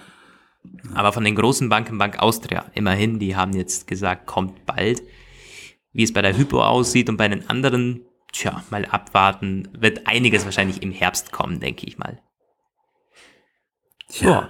[0.93, 5.01] Aber von den großen Banken, Bank Austria, immerhin, die haben jetzt gesagt, kommt bald.
[5.93, 10.45] Wie es bei der Hypo aussieht und bei den anderen, tja, mal abwarten, wird einiges
[10.45, 12.19] wahrscheinlich im Herbst kommen, denke ich mal.
[14.11, 14.29] Tja.
[14.29, 14.49] Ja.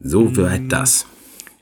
[0.00, 0.68] So weit hm.
[0.68, 1.06] das.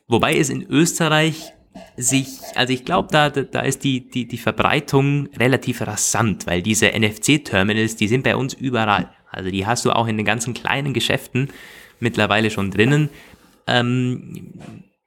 [0.09, 1.53] Wobei es in Österreich
[1.97, 6.89] sich, also ich glaube, da, da ist die, die, die Verbreitung relativ rasant, weil diese
[6.89, 9.11] NFC-Terminals, die sind bei uns überall.
[9.31, 11.49] Also die hast du auch in den ganzen kleinen Geschäften
[12.01, 13.11] mittlerweile schon drinnen.
[13.67, 14.55] Ähm,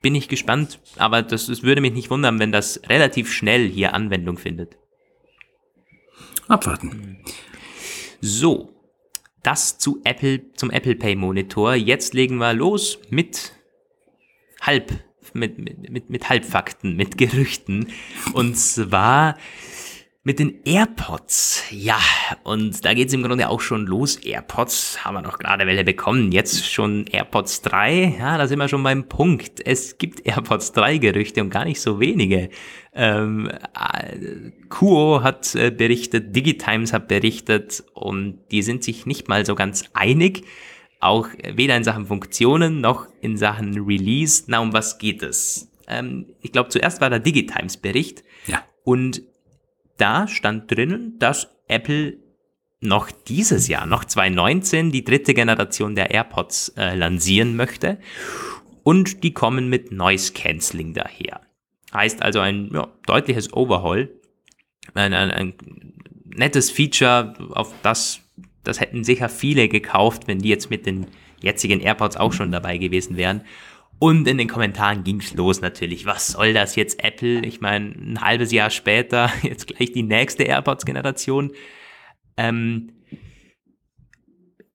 [0.02, 3.94] bin ich gespannt, aber das, das würde mich nicht wundern, wenn das relativ schnell hier
[3.94, 4.78] Anwendung findet.
[6.48, 7.24] Abwarten.
[8.22, 8.79] So,
[9.50, 11.74] das zu Apple, zum Apple Pay Monitor.
[11.74, 13.54] Jetzt legen wir los mit
[14.62, 14.92] halb
[15.34, 17.88] mit, mit, mit Halbfakten, mit Gerüchten.
[18.34, 19.38] Und zwar
[20.24, 21.64] mit den AirPods.
[21.72, 22.00] Ja,
[22.44, 24.18] und da geht's im Grunde auch schon los.
[24.18, 26.32] AirPods haben wir noch gerade welche bekommen.
[26.34, 28.18] Jetzt schon AirPods 3.
[28.20, 29.66] Ja, da sind wir schon beim Punkt.
[29.66, 32.50] Es gibt AirPods 3 Gerüchte und gar nicht so wenige.
[32.94, 33.50] Ähm,
[34.68, 39.56] Kuo äh, hat äh, berichtet, Digitimes hat berichtet und die sind sich nicht mal so
[39.56, 40.44] ganz einig.
[41.00, 44.44] Auch weder in Sachen Funktionen noch in Sachen Release.
[44.48, 45.72] Na, um was geht es?
[45.88, 48.26] Ähm, ich glaube, zuerst war der Digitimes Bericht.
[48.48, 48.64] Ja.
[48.84, 49.22] Und
[50.00, 52.18] da stand drinnen, dass Apple
[52.82, 58.00] noch dieses Jahr, noch 2019, die dritte Generation der AirPods äh, lancieren möchte.
[58.84, 61.42] Und die kommen mit Noise Cancelling daher.
[61.94, 64.10] Heißt also ein ja, deutliches Overhaul.
[64.94, 65.54] Ein, ein, ein
[66.26, 68.22] nettes Feature, auf das,
[68.64, 71.08] das hätten sicher viele gekauft, wenn die jetzt mit den
[71.42, 73.42] jetzigen AirPods auch schon dabei gewesen wären.
[74.00, 76.06] Und in den Kommentaren ging's los natürlich.
[76.06, 77.46] Was soll das jetzt Apple?
[77.46, 81.52] Ich meine, ein halbes Jahr später, jetzt gleich die nächste AirPods-Generation.
[82.38, 82.94] Ähm,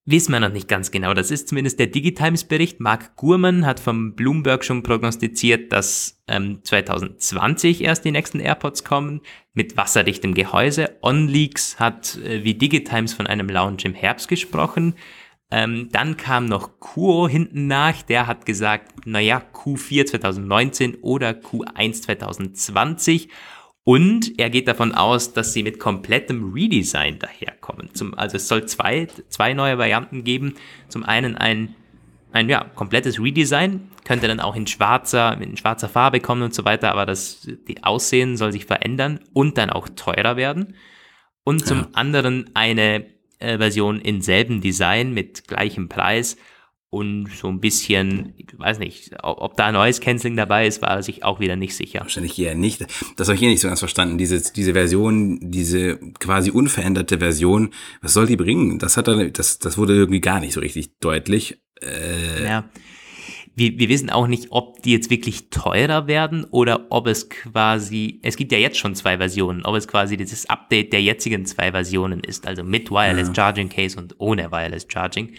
[0.05, 1.15] wissen wir noch nicht ganz genau.
[1.15, 2.81] Das ist zumindest der Digitimes-Bericht.
[2.81, 9.23] Mark Gurman hat vom Bloomberg schon prognostiziert, dass ähm, 2020 erst die nächsten AirPods kommen
[9.55, 10.99] mit wasserdichtem Gehäuse.
[11.01, 14.97] OnLeaks hat äh, wie Digitimes von einem Launch im Herbst gesprochen.
[15.51, 22.03] Ähm, dann kam noch Kuo hinten nach, der hat gesagt, naja, Q4 2019 oder Q1
[22.03, 23.29] 2020.
[23.85, 27.95] Und er geht davon aus, dass sie mit komplettem Redesign daherkommen.
[27.95, 30.55] Zum, also es soll zwei, zwei neue Varianten geben.
[30.89, 31.75] Zum einen ein,
[32.33, 36.65] ein ja, komplettes Redesign, könnte dann auch in schwarzer, in schwarzer Farbe kommen und so
[36.65, 40.75] weiter, aber das die Aussehen soll sich verändern und dann auch teurer werden.
[41.45, 41.89] Und zum ja.
[41.93, 43.05] anderen eine
[43.39, 46.37] Version in selben Design mit gleichem Preis
[46.91, 51.25] und so ein bisschen, ich weiß nicht, ob da neues Canceling dabei ist, war sich
[51.25, 52.01] auch wieder nicht sicher.
[52.01, 52.87] Wahrscheinlich eher nicht.
[53.17, 54.17] Das habe ich hier nicht so ganz verstanden.
[54.17, 57.71] Diese, diese Version, diese quasi unveränderte Version,
[58.01, 58.79] was soll die bringen?
[58.79, 61.59] Das hat er, das, das wurde irgendwie gar nicht so richtig deutlich.
[61.83, 62.71] Äh, ja
[63.57, 68.21] wir, wir wissen auch nicht, ob die jetzt wirklich teurer werden oder ob es quasi,
[68.23, 71.71] es gibt ja jetzt schon zwei Versionen, ob es quasi dieses Update der jetzigen zwei
[71.71, 73.35] Versionen ist, also mit Wireless ja.
[73.35, 75.35] Charging Case und ohne Wireless Charging.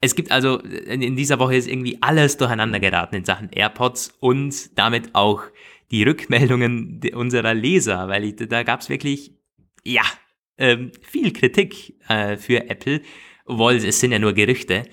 [0.00, 4.78] Es gibt also, in dieser Woche ist irgendwie alles durcheinander geraten in Sachen AirPods und
[4.78, 5.42] damit auch
[5.90, 9.32] die Rückmeldungen unserer Leser, weil ich, da gab es wirklich,
[9.84, 10.02] ja,
[10.58, 13.02] ähm, viel Kritik äh, für Apple,
[13.44, 14.84] obwohl es sind ja nur Gerüchte.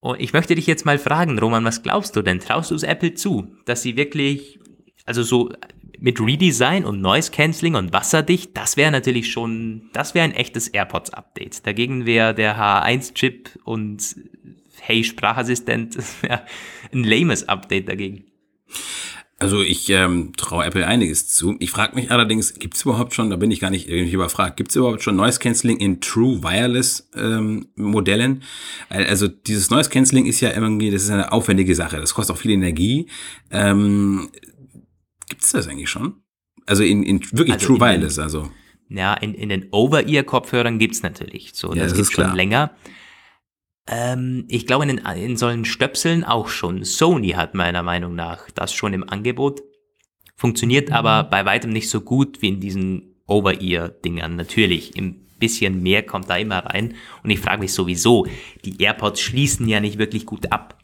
[0.00, 2.40] Und ich möchte dich jetzt mal fragen, Roman, was glaubst du denn?
[2.40, 4.58] Traust du es Apple zu, dass sie wirklich,
[5.04, 5.50] also so
[5.98, 10.68] mit Redesign und Noise Cancelling und wasserdicht, das wäre natürlich schon, das wäre ein echtes
[10.68, 11.66] AirPods-Update.
[11.66, 14.16] Dagegen wäre der H1-Chip und
[14.80, 15.98] Hey Sprachassistent
[16.92, 18.24] ein lames Update dagegen.
[19.40, 21.56] Also ich ähm, traue Apple einiges zu.
[21.60, 24.58] Ich frage mich allerdings, gibt es überhaupt schon, da bin ich gar nicht irgendwie überfragt,
[24.58, 28.42] gibt es überhaupt schon Noise Cancelling in True Wireless ähm, Modellen?
[28.90, 32.38] Also dieses Noise Cancelling ist ja irgendwie, das ist eine aufwendige Sache, das kostet auch
[32.38, 33.06] viel Energie.
[33.50, 34.28] Ähm,
[35.30, 36.16] gibt es das eigentlich schon?
[36.66, 38.50] Also in, in wirklich also True in Wireless, den, also.
[38.90, 41.52] Ja, in, in den Over-Ear-Kopfhörern gibt's natürlich.
[41.54, 42.72] So, ja, das, das gibt's schon länger.
[43.86, 46.84] Ähm, ich glaube, in, in solchen Stöpseln auch schon.
[46.84, 49.62] Sony hat meiner Meinung nach das schon im Angebot.
[50.36, 50.94] Funktioniert mhm.
[50.94, 54.36] aber bei weitem nicht so gut wie in diesen Over-Ear-Dingern.
[54.36, 56.94] Natürlich, ein bisschen mehr kommt da immer rein.
[57.22, 58.26] Und ich frage mich sowieso,
[58.64, 60.79] die AirPods schließen ja nicht wirklich gut ab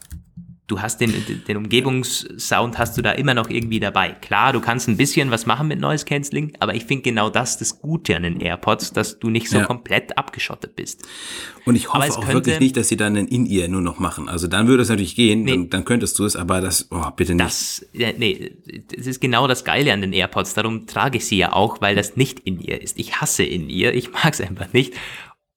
[0.66, 1.12] du hast den,
[1.46, 4.10] den Umgebungssound hast du da immer noch irgendwie dabei.
[4.20, 7.56] Klar, du kannst ein bisschen was machen mit Noise Cancelling, aber ich finde genau das
[7.58, 9.64] das Gute an den AirPods, dass du nicht so ja.
[9.64, 11.06] komplett abgeschottet bist.
[11.64, 14.28] Und ich hoffe auch könnte, wirklich nicht, dass sie dann ein In-Ear nur noch machen.
[14.28, 17.10] Also dann würde es natürlich gehen, nee, dann, dann, könntest du es, aber das, oh,
[17.14, 17.46] bitte nicht.
[17.46, 18.56] Das, nee,
[18.96, 21.94] das ist genau das Geile an den AirPods, darum trage ich sie ja auch, weil
[21.94, 22.98] das nicht In-Ear ist.
[22.98, 24.94] Ich hasse In-Ear, ich mag es einfach nicht.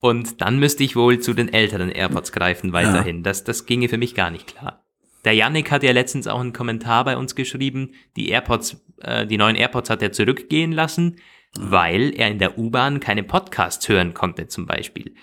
[0.02, 3.18] Und dann müsste ich wohl zu den älteren AirPods greifen weiterhin.
[3.18, 3.24] Ja.
[3.24, 4.86] Das, das ginge für mich gar nicht klar.
[5.26, 9.38] Der Yannick hat ja letztens auch einen Kommentar bei uns geschrieben, die AirPods, äh, die
[9.38, 11.18] neuen AirPods hat er zurückgehen lassen,
[11.58, 15.14] weil er in der U-Bahn keine Podcasts hören konnte zum Beispiel.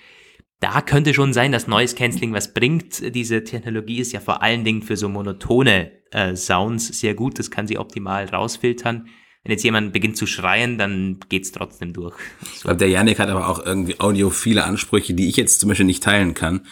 [0.61, 3.15] Da könnte schon sein, dass Noise Cancelling was bringt.
[3.15, 7.39] Diese Technologie ist ja vor allen Dingen für so monotone äh, Sounds sehr gut.
[7.39, 9.09] Das kann sie optimal rausfiltern.
[9.43, 12.17] Wenn jetzt jemand beginnt zu schreien, dann geht's trotzdem durch.
[12.41, 12.47] So.
[12.55, 15.87] Ich glaube, der Yannick hat aber auch irgendwie audiophile Ansprüche, die ich jetzt zum Beispiel
[15.87, 16.67] nicht teilen kann.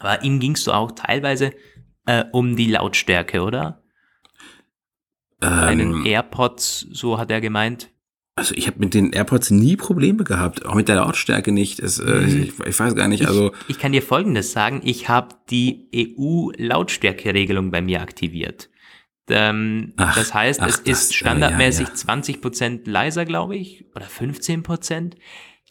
[0.00, 1.52] Aber ihm gingst du auch teilweise
[2.08, 3.82] äh, um die Lautstärke, oder?
[5.42, 7.90] Ähm, Bei den AirPods, so hat er gemeint.
[8.34, 11.80] Also ich habe mit den AirPods nie Probleme gehabt, auch mit der Lautstärke nicht.
[11.80, 12.42] Es, äh, mhm.
[12.42, 13.26] ich, ich, weiß gar nicht.
[13.26, 18.70] Also ich, kann dir Folgendes sagen: Ich habe die EU-Lautstärkeregelung bei mir aktiviert.
[19.28, 22.14] Ähm, ach, das heißt, ach, es das, ist standardmäßig äh, ja, ja.
[22.14, 25.12] 20% leiser, glaube ich, oder 15%.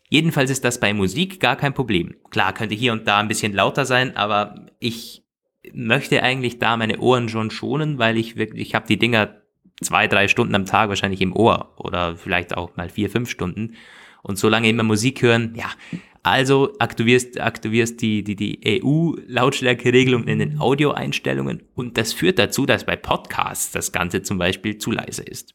[0.10, 2.16] Jedenfalls ist das bei Musik gar kein Problem.
[2.30, 5.27] Klar, könnte hier und da ein bisschen lauter sein, aber ich
[5.74, 9.36] möchte eigentlich da meine Ohren schon schonen, weil ich wirklich, ich habe die Dinger
[9.82, 13.76] zwei, drei Stunden am Tag wahrscheinlich im Ohr oder vielleicht auch mal vier, fünf Stunden.
[14.24, 15.70] Und so lange immer Musik hören, ja,
[16.24, 22.86] also aktivierst, aktivierst die, die, die EU-Lautstärkeregelung in den Audioeinstellungen und das führt dazu, dass
[22.86, 25.54] bei Podcasts das Ganze zum Beispiel zu leise ist.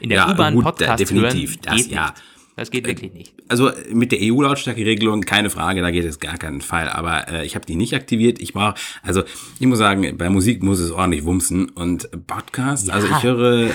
[0.00, 2.10] In der ja, U-Bahn Podcast definitiv, hören das, ja.
[2.10, 2.22] Nicht.
[2.56, 3.34] Das geht wirklich nicht.
[3.48, 6.88] Also mit der EU-Lautstärkeregelung keine Frage, da geht es gar keinen Fall.
[6.88, 8.40] Aber äh, ich habe die nicht aktiviert.
[8.42, 9.22] Ich war, also
[9.58, 12.88] ich muss sagen, bei Musik muss es ordentlich wumsen und Podcast.
[12.88, 12.94] Ja.
[12.94, 13.70] Also ich höre,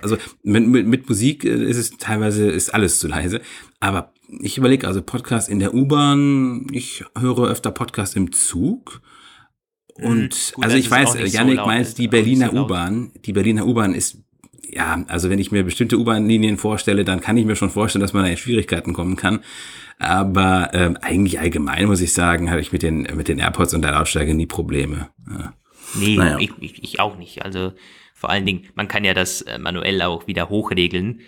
[0.00, 3.42] also mit, mit, mit Musik ist es teilweise ist alles zu leise.
[3.80, 6.66] Aber ich überlege also Podcast in der U-Bahn.
[6.72, 9.02] Ich höre öfter Podcast im Zug.
[9.98, 10.04] Mhm.
[10.06, 13.12] Und Gut, also ich weiß, Janik so meint die Berliner U-Bahn.
[13.26, 14.22] Die Berliner U-Bahn ist
[14.72, 18.12] ja, also wenn ich mir bestimmte U-Bahn-Linien vorstelle, dann kann ich mir schon vorstellen, dass
[18.12, 19.40] man da in Schwierigkeiten kommen kann.
[19.98, 23.82] Aber ähm, eigentlich allgemein muss ich sagen, habe ich mit den, mit den AirPods und
[23.82, 25.10] der Lautstärke nie Probleme.
[25.28, 25.52] Ja.
[25.94, 26.38] Nee, naja.
[26.40, 27.44] ich, ich, ich auch nicht.
[27.44, 27.72] Also
[28.14, 31.20] vor allen Dingen, man kann ja das äh, manuell auch wieder hochregeln.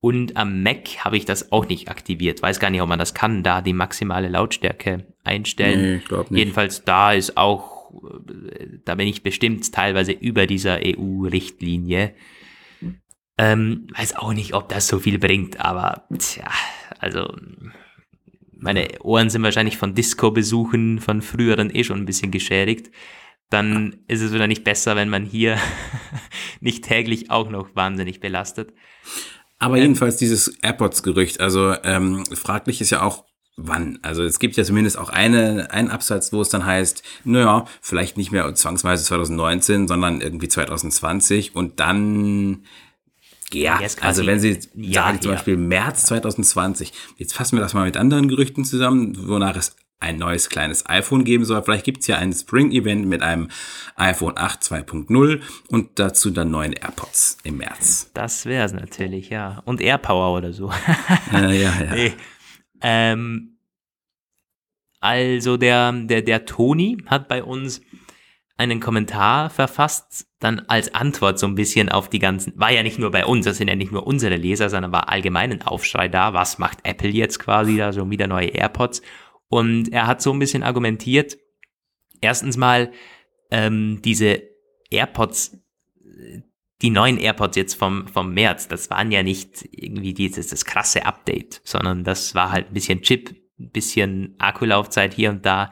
[0.00, 2.42] Und am Mac habe ich das auch nicht aktiviert.
[2.42, 5.82] Weiß gar nicht, ob man das kann, da die maximale Lautstärke einstellen.
[5.82, 6.38] Nee, ich glaub nicht.
[6.38, 12.14] Jedenfalls da ist auch, äh, da bin ich bestimmt teilweise über dieser EU-Richtlinie.
[13.42, 16.44] Ähm, weiß auch nicht, ob das so viel bringt, aber tja,
[16.98, 17.34] also
[18.52, 22.90] meine Ohren sind wahrscheinlich von Disco-Besuchen von früheren eh schon ein bisschen geschädigt.
[23.48, 25.56] Dann ist es wieder nicht besser, wenn man hier
[26.60, 28.74] nicht täglich auch noch wahnsinnig belastet.
[29.58, 33.24] Aber ähm, jedenfalls dieses AirPods-Gerücht, also ähm, fraglich ist ja auch,
[33.56, 34.00] wann.
[34.02, 38.18] Also es gibt ja zumindest auch eine, einen Absatz, wo es dann heißt, naja, vielleicht
[38.18, 42.64] nicht mehr zwangsweise 2019, sondern irgendwie 2020 und dann
[43.52, 44.58] ja, also wenn Sie
[44.92, 49.56] sagen zum Beispiel März 2020, jetzt fassen wir das mal mit anderen Gerüchten zusammen, wonach
[49.56, 51.62] es ein neues kleines iPhone geben soll.
[51.62, 53.48] Vielleicht gibt's ja ein Spring-Event mit einem
[53.96, 58.10] iPhone 8 2.0 und dazu dann neuen AirPods im März.
[58.14, 59.60] Das wäre es natürlich, ja.
[59.66, 60.72] Und AirPower oder so.
[61.32, 61.90] ja, ja, ja.
[61.94, 62.12] Nee.
[62.80, 63.58] Ähm,
[65.00, 67.82] also der, der, der Toni hat bei uns
[68.60, 72.98] einen Kommentar verfasst, dann als Antwort so ein bisschen auf die ganzen, war ja nicht
[72.98, 76.08] nur bei uns, das sind ja nicht nur unsere Leser, sondern war allgemein ein Aufschrei
[76.08, 79.00] da, was macht Apple jetzt quasi da, so wieder neue AirPods.
[79.48, 81.38] Und er hat so ein bisschen argumentiert,
[82.20, 82.92] erstens mal,
[83.50, 84.42] ähm, diese
[84.90, 85.58] AirPods,
[86.82, 91.06] die neuen AirPods jetzt vom, vom März, das waren ja nicht irgendwie dieses, das krasse
[91.06, 95.70] Update, sondern das war halt ein bisschen Chip, ein bisschen Akkulaufzeit hier und da,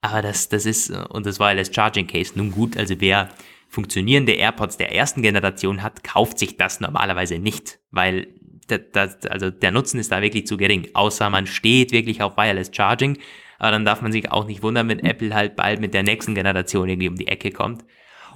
[0.00, 3.28] aber das, das ist, und das Wireless Charging Case, nun gut, also wer
[3.68, 8.28] funktionierende AirPods der ersten Generation hat, kauft sich das normalerweise nicht, weil
[8.66, 12.36] das, das, also der Nutzen ist da wirklich zu gering, außer man steht wirklich auf
[12.36, 13.18] Wireless Charging,
[13.58, 16.34] aber dann darf man sich auch nicht wundern, wenn Apple halt bald mit der nächsten
[16.34, 17.84] Generation irgendwie um die Ecke kommt.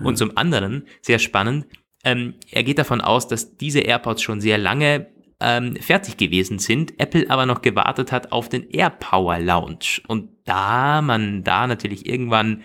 [0.01, 1.67] Und zum anderen, sehr spannend,
[2.03, 5.12] ähm, er geht davon aus, dass diese AirPods schon sehr lange
[5.43, 10.03] ähm, fertig gewesen sind, Apple aber noch gewartet hat auf den AirPower Launch.
[10.07, 12.63] Und da man da natürlich irgendwann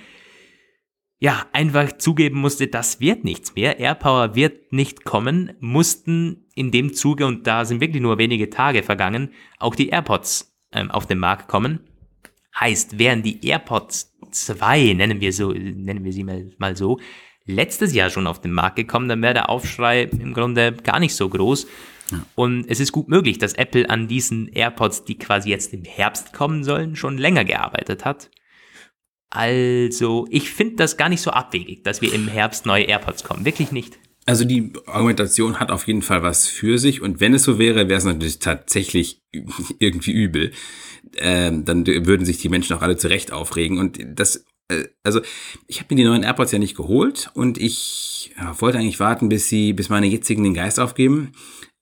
[1.19, 3.79] ja, einfach zugeben musste, das wird nichts mehr.
[3.79, 8.83] AirPower wird nicht kommen, mussten in dem Zuge, und da sind wirklich nur wenige Tage
[8.83, 11.79] vergangen, auch die AirPods ähm, auf den Markt kommen.
[12.59, 16.99] Heißt, wären die AirPods 2, nennen wir so, nennen wir sie mal, mal so,
[17.45, 21.15] letztes Jahr schon auf den Markt gekommen, dann wäre der Aufschrei im Grunde gar nicht
[21.15, 21.67] so groß.
[22.35, 26.33] Und es ist gut möglich, dass Apple an diesen AirPods, die quasi jetzt im Herbst
[26.33, 28.29] kommen sollen, schon länger gearbeitet hat.
[29.29, 33.45] Also, ich finde das gar nicht so abwegig, dass wir im Herbst neue AirPods kommen.
[33.45, 33.99] Wirklich nicht.
[34.27, 37.87] Also die Argumentation hat auf jeden Fall was für sich und wenn es so wäre,
[37.87, 39.23] wäre es natürlich tatsächlich
[39.79, 40.51] irgendwie übel.
[41.15, 45.21] Ähm, dann würden sich die Menschen auch alle zurecht aufregen und das, äh, also
[45.67, 49.29] ich habe mir die neuen AirPods ja nicht geholt und ich ja, wollte eigentlich warten,
[49.29, 51.31] bis sie, bis meine jetzigen den Geist aufgeben.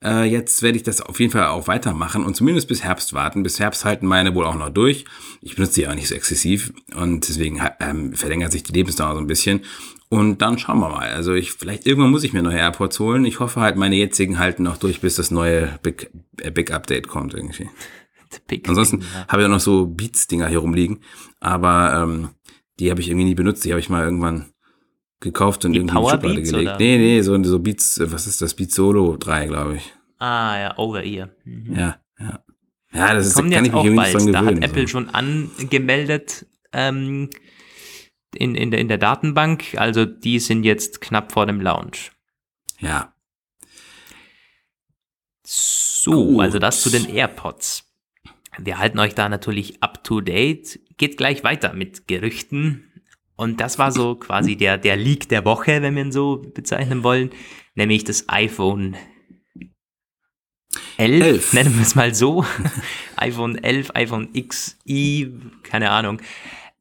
[0.04, 3.42] Äh, jetzt werde ich das auf jeden Fall auch weitermachen und zumindest bis Herbst warten.
[3.42, 5.04] Bis Herbst halten meine wohl auch noch durch.
[5.40, 9.20] Ich benutze sie auch nicht so exzessiv und deswegen ähm, verlängert sich die Lebensdauer so
[9.20, 9.62] ein bisschen.
[10.08, 11.08] Und dann schauen wir mal.
[11.08, 13.24] Also ich, vielleicht irgendwann muss ich mir neue AirPods holen.
[13.24, 17.08] Ich hoffe halt, meine jetzigen halten noch durch, bis das neue Big, äh, Big Update
[17.08, 17.68] kommt irgendwie.
[18.68, 21.00] Ansonsten habe ich auch noch so Beats-Dinger hier rumliegen.
[21.40, 22.28] Aber ähm,
[22.78, 23.64] die habe ich irgendwie nie benutzt.
[23.64, 24.52] Die habe ich mal irgendwann
[25.20, 26.68] gekauft und die irgendwie Power in die Schublade Beats, gelegt.
[26.68, 26.78] Oder?
[26.78, 28.54] Nee, nee, so, so Beats, was ist das?
[28.54, 29.92] Beats Solo 3, glaube ich.
[30.18, 31.30] Ah, ja, Over-Ear.
[31.44, 31.74] Mhm.
[31.74, 32.42] Ja, ja.
[32.92, 34.32] Ja, das ist, kann ich mich irgendwie nicht dran gewöhnen.
[34.32, 34.88] Da hat Apple so.
[34.88, 37.28] schon angemeldet, ähm,
[38.34, 39.74] in, in, der, in der Datenbank.
[39.76, 42.12] Also die sind jetzt knapp vor dem Launch.
[42.80, 43.12] Ja.
[45.44, 46.40] So, Gut.
[46.40, 47.84] also das zu den AirPods.
[48.58, 50.80] Wir halten euch da natürlich up to date.
[50.96, 52.95] Geht gleich weiter mit Gerüchten.
[53.36, 57.02] Und das war so quasi der, der Leak der Woche, wenn wir ihn so bezeichnen
[57.02, 57.30] wollen.
[57.74, 58.96] Nämlich das iPhone
[60.96, 61.52] 11, 11.
[61.52, 62.44] nennen wir es mal so.
[63.16, 65.32] iPhone 11, iPhone XI,
[65.62, 66.20] keine Ahnung.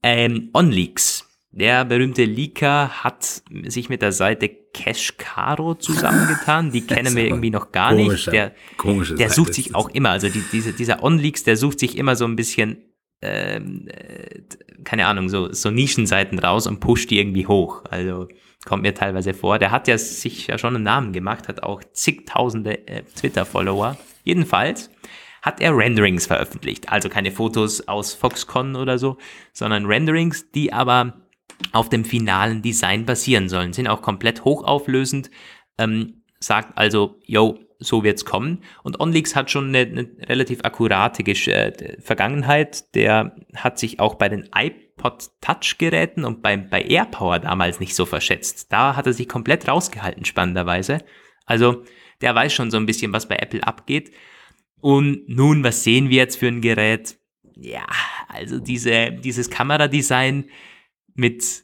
[0.02, 1.30] Ähm, OnLeaks.
[1.52, 6.72] Der berühmte Leaker hat sich mit der Seite Cashcaro zusammengetan.
[6.72, 8.28] Die kennen wir irgendwie noch gar nicht.
[8.28, 8.54] Der,
[9.18, 12.26] der sucht sich auch immer, also die, diese, dieser OnLeaks, der sucht sich immer so
[12.26, 14.42] ein bisschen, ähm, äh,
[14.84, 17.84] keine Ahnung, so, so Nischenseiten raus und pusht die irgendwie hoch.
[17.90, 18.28] Also
[18.66, 19.60] kommt mir teilweise vor.
[19.60, 23.98] Der hat ja sich ja schon einen Namen gemacht, hat auch zigtausende äh, Twitter-Follower.
[24.24, 24.90] Jedenfalls
[25.42, 26.90] hat er Renderings veröffentlicht.
[26.90, 29.18] Also keine Fotos aus Foxconn oder so,
[29.54, 31.22] sondern Renderings, die aber
[31.72, 33.72] auf dem finalen Design basieren sollen.
[33.72, 35.30] Sind auch komplett hochauflösend.
[35.78, 38.64] Ähm, sagt also, yo, so wird's kommen.
[38.84, 42.94] Und OnLeaks hat schon eine, eine relativ akkurate Gesch äh, Vergangenheit.
[42.96, 47.96] Der hat sich auch bei den iPod Touch Geräten und bei, bei AirPower damals nicht
[47.96, 48.72] so verschätzt.
[48.72, 51.00] Da hat er sich komplett rausgehalten, spannenderweise.
[51.46, 51.84] Also,
[52.22, 54.12] der weiß schon so ein bisschen, was bei Apple abgeht.
[54.82, 57.18] Und nun, was sehen wir jetzt für ein Gerät?
[57.56, 57.86] Ja,
[58.28, 60.50] also diese, dieses Kameradesign
[61.14, 61.64] mit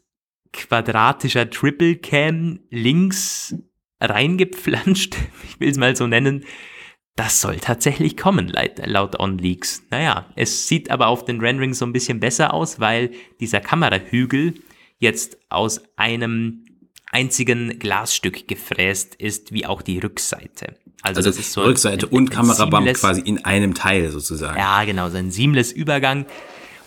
[0.54, 3.56] quadratischer Triple Cam links
[4.02, 5.16] reingepflanscht,
[5.50, 6.46] ich will es mal so nennen,
[7.16, 8.52] das soll tatsächlich kommen,
[8.86, 9.84] laut OnLeaks.
[9.92, 14.56] Naja, es sieht aber auf den Renderings so ein bisschen besser aus, weil dieser Kamerahügel
[14.98, 16.66] jetzt aus einem
[17.12, 20.76] einzigen Glasstück gefräst ist, wie auch die Rückseite.
[21.02, 24.58] Also, also das ist so Rückseite ein, ein, und Kamerabump quasi in einem Teil sozusagen.
[24.58, 26.26] Ja, genau, so ein seamless Übergang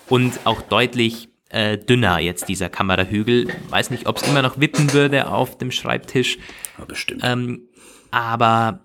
[0.08, 3.48] und auch deutlich äh, dünner jetzt dieser Kamerahügel.
[3.70, 6.38] Weiß nicht, ob es immer noch wippen würde auf dem Schreibtisch.
[6.78, 7.22] Ja, bestimmt.
[7.24, 7.68] Ähm,
[8.10, 8.82] aber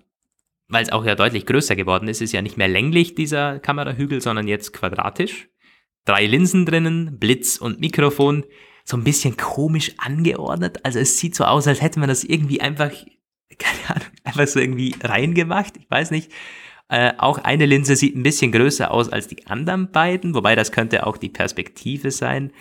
[0.68, 4.22] weil es auch ja deutlich größer geworden ist, ist ja nicht mehr länglich dieser Kamerahügel,
[4.22, 5.50] sondern jetzt quadratisch.
[6.06, 8.46] Drei Linsen drinnen, Blitz und Mikrofon.
[8.86, 10.86] So ein bisschen komisch angeordnet.
[10.86, 12.92] Also es sieht so aus, als hätte man das irgendwie einfach,
[13.58, 15.76] keine Ahnung, einfach so irgendwie reingemacht.
[15.78, 16.32] Ich weiß nicht.
[16.90, 20.72] Äh, auch eine Linse sieht ein bisschen größer aus als die anderen beiden, wobei das
[20.72, 22.52] könnte auch die Perspektive sein.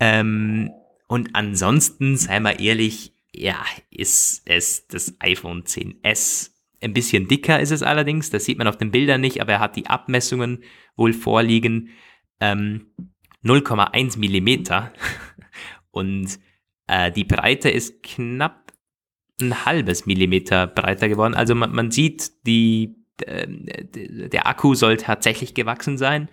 [0.00, 0.70] Ähm,
[1.06, 6.50] und ansonsten, sei mal ehrlich, ja, ist es das iPhone 10s.
[6.82, 9.60] Ein bisschen dicker ist es allerdings, das sieht man auf den Bildern nicht, aber er
[9.60, 10.64] hat die Abmessungen
[10.96, 11.90] wohl vorliegen.
[12.40, 12.88] Ähm,
[13.44, 14.92] 0,1 Millimeter
[15.92, 16.38] und
[16.88, 18.72] äh, die Breite ist knapp
[19.40, 21.34] ein halbes Millimeter breiter geworden.
[21.34, 26.28] Also man, man sieht, die der Akku soll tatsächlich gewachsen sein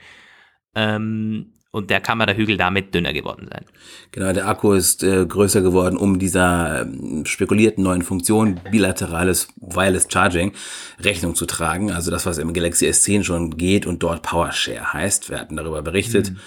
[0.75, 3.65] ähm, und der Kamerahügel damit dünner geworden sein.
[4.11, 10.07] Genau, der Akku ist äh, größer geworden, um dieser äh, spekulierten neuen Funktion bilaterales Wireless
[10.07, 10.51] Charging
[10.99, 11.91] Rechnung zu tragen.
[11.91, 15.29] Also das, was im Galaxy S10 schon geht und dort PowerShare heißt.
[15.29, 16.31] Wir hatten darüber berichtet.
[16.31, 16.37] Mhm.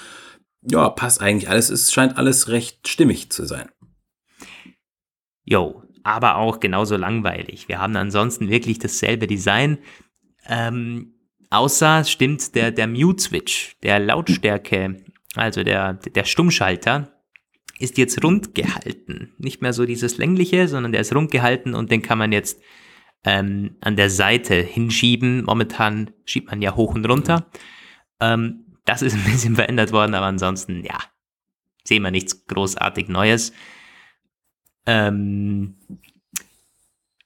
[0.68, 1.70] Ja, passt eigentlich alles.
[1.70, 3.68] Es scheint alles recht stimmig zu sein.
[5.44, 7.68] Jo, aber auch genauso langweilig.
[7.68, 9.78] Wir haben ansonsten wirklich dasselbe Design.
[10.48, 11.14] Ähm,
[11.50, 17.12] außer stimmt der, der Mute-Switch, der Lautstärke, also der, der Stummschalter,
[17.78, 19.34] ist jetzt rund gehalten.
[19.38, 22.60] Nicht mehr so dieses längliche, sondern der ist rund gehalten und den kann man jetzt
[23.24, 25.44] ähm, an der Seite hinschieben.
[25.44, 27.50] Momentan schiebt man ja hoch und runter.
[28.20, 30.98] Ähm, das ist ein bisschen verändert worden, aber ansonsten, ja,
[31.84, 33.52] sehen wir nichts großartig Neues.
[34.86, 35.76] Ähm,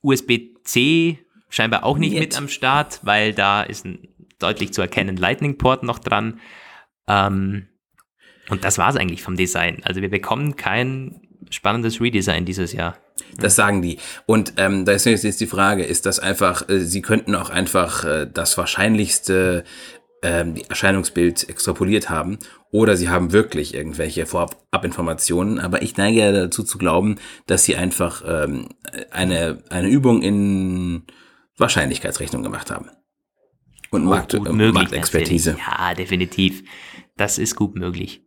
[0.02, 1.18] USB-C
[1.50, 2.22] scheinbar auch nicht Jetzt.
[2.22, 6.40] mit am Start, weil da ist ein deutlich zu erkennen Lightning-Port noch dran.
[7.06, 7.68] Ähm,
[8.48, 9.82] und das war es eigentlich vom Design.
[9.84, 11.20] Also wir bekommen kein
[11.50, 12.96] spannendes Redesign dieses Jahr.
[13.36, 13.98] Das sagen die.
[14.26, 18.04] Und ähm, da ist jetzt die Frage, ist das einfach, äh, sie könnten auch einfach
[18.04, 19.64] äh, das wahrscheinlichste
[20.22, 22.38] ähm, Erscheinungsbild extrapoliert haben
[22.70, 25.58] oder sie haben wirklich irgendwelche Vorabinformationen.
[25.58, 28.68] Aber ich neige ja dazu zu glauben, dass sie einfach ähm,
[29.10, 31.04] eine, eine Übung in
[31.60, 32.90] Wahrscheinlichkeitsrechnung gemacht haben.
[33.90, 35.56] Und oh, Markt, möglich, Marktexpertise.
[35.58, 36.62] Ja, definitiv.
[37.16, 38.22] Das ist gut möglich.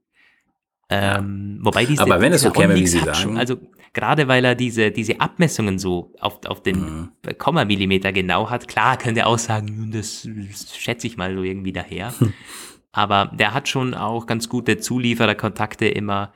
[0.89, 3.15] Ähm, wobei diese, Aber wenn es so käme, wie Sie sagen.
[3.15, 3.57] Schon, also
[3.93, 7.09] gerade weil er diese, diese Abmessungen so auf, auf den mhm.
[7.37, 11.43] Kommamillimeter genau hat, klar könnte er auch sagen, hm, das, das schätze ich mal so
[11.43, 12.13] irgendwie daher.
[12.91, 16.31] Aber der hat schon auch ganz gute Zuliefererkontakte immer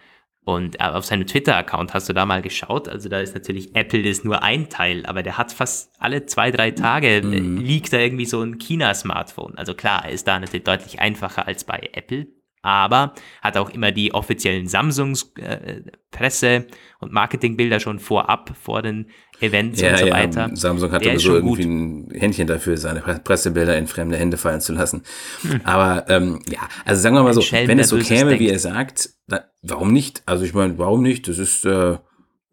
[0.47, 2.87] und äh, auf seinem Twitter-Account hast du da mal geschaut.
[2.87, 6.51] Also da ist natürlich Apple ist nur ein Teil, aber der hat fast alle zwei,
[6.51, 7.57] drei Tage äh, mhm.
[7.57, 9.57] liegt da irgendwie so ein China-Smartphone.
[9.57, 12.27] Also klar, er ist da natürlich deutlich einfacher als bei Apple,
[12.67, 16.67] aber hat auch immer die offiziellen Samsungs äh, Presse-
[16.99, 19.09] und Marketingbilder schon vorab, vor den
[19.39, 20.49] Events ja, und so ja, weiter.
[20.53, 25.03] Samsung hat sowieso irgendwie ein Händchen dafür, seine Pressebilder in fremde Hände fallen zu lassen.
[25.43, 25.61] Hm.
[25.63, 28.41] Aber ähm, ja, also sagen wir mal so, Schelm, wenn es so käme, denkt.
[28.41, 30.23] wie er sagt, na, warum nicht?
[30.25, 31.29] Also ich meine, warum nicht?
[31.29, 31.97] Das ist, äh,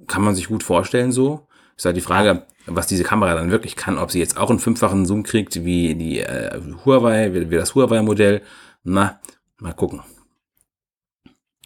[0.07, 1.49] kann man sich gut vorstellen so.
[1.77, 4.61] Ist halt die Frage, was diese Kamera dann wirklich kann, ob sie jetzt auch einen
[4.61, 8.43] fünffachen Zoom kriegt, wie die äh, Huawei, wie, wie das Huawei-Modell.
[8.85, 9.19] Na,
[9.65, 10.03] mal gucken.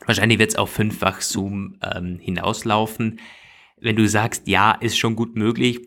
[0.06, 3.20] Wahrscheinlich wird es auf fünffach Zoom ähm, hinauslaufen.
[3.76, 5.80] Wenn du sagst, ja, ist schon gut möglich,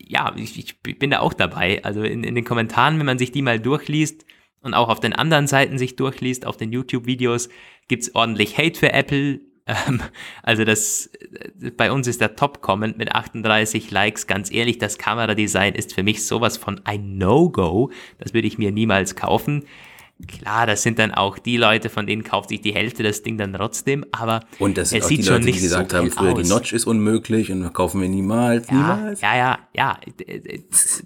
[0.00, 1.84] ja, ich, ich bin da auch dabei.
[1.84, 4.24] Also in, in den Kommentaren, wenn man sich die mal durchliest
[4.60, 7.48] und auch auf den anderen Seiten sich durchliest, auf den YouTube-Videos,
[7.86, 9.40] gibt's ordentlich Hate für Apple.
[9.86, 10.02] Ähm,
[10.42, 11.10] also das,
[11.76, 14.26] bei uns ist der Top-Comment mit 38 Likes.
[14.26, 17.92] Ganz ehrlich, das Kameradesign ist für mich sowas von ein No-Go.
[18.18, 19.66] Das würde ich mir niemals kaufen.
[20.26, 23.38] Klar, das sind dann auch die Leute, von denen kauft sich die Hälfte das Ding
[23.38, 26.10] dann trotzdem, aber und das es sieht die schon Leute, nicht die gesagt so haben,
[26.10, 26.42] früher aus.
[26.42, 29.20] die Notch ist unmöglich und kaufen wir niemals, ja, niemals.
[29.20, 30.00] Ja, ja, ja,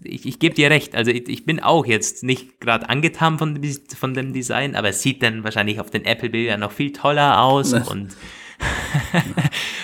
[0.03, 0.95] ich, ich gebe dir recht.
[0.95, 3.61] Also ich, ich bin auch jetzt nicht gerade angetan von,
[3.97, 7.73] von dem Design, aber es sieht dann wahrscheinlich auf den Apple-Bildern noch viel toller aus
[7.91, 8.17] und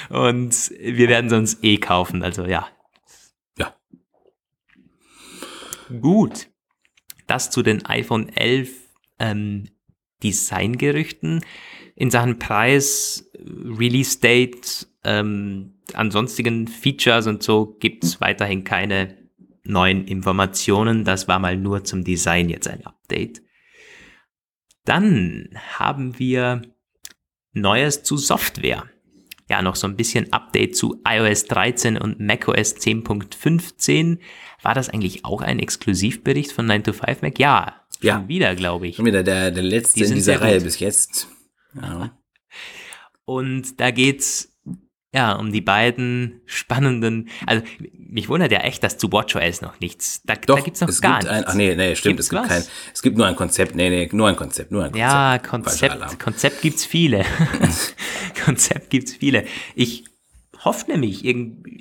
[0.08, 2.22] und wir werden es uns eh kaufen.
[2.22, 2.68] Also ja.
[3.58, 3.74] Ja.
[6.00, 6.48] Gut.
[7.26, 8.89] Das zu den iPhone 11
[9.20, 9.68] ähm,
[10.22, 11.44] Designgerüchten.
[11.94, 19.16] In Sachen Preis, Release Date, ähm, ansonstigen Features und so gibt es weiterhin keine
[19.64, 21.04] neuen Informationen.
[21.04, 23.42] Das war mal nur zum Design jetzt ein Update.
[24.84, 26.62] Dann haben wir
[27.52, 28.84] Neues zu Software.
[29.48, 34.20] Ja, noch so ein bisschen Update zu iOS 13 und macOS 10.15.
[34.62, 37.38] War das eigentlich auch ein Exklusivbericht von 9 to 5 Mac?
[37.40, 38.16] Ja, ja.
[38.16, 38.96] Schon wieder, glaube ich.
[38.96, 41.28] Schon wieder der, der letzte Die in dieser Reihe bis jetzt.
[41.80, 42.16] Ja.
[43.24, 44.50] Und da geht's
[45.12, 47.64] ja, um die beiden spannenden, also
[47.98, 51.00] mich wundert ja echt, dass zu WatchOS noch nichts, da, Doch, da gibt's noch es
[51.00, 51.46] gar gibt nichts.
[51.46, 52.48] Ein, ach nee, nee, stimmt, gibt's es gibt was?
[52.48, 52.62] kein,
[52.94, 55.12] es gibt nur ein Konzept, nee, nee, nur ein Konzept, nur ein Konzept.
[55.12, 57.24] Ja, Konzept, Konzept gibt's viele.
[58.44, 59.46] Konzept gibt's viele.
[59.74, 60.04] Ich
[60.64, 61.24] hoffe nämlich,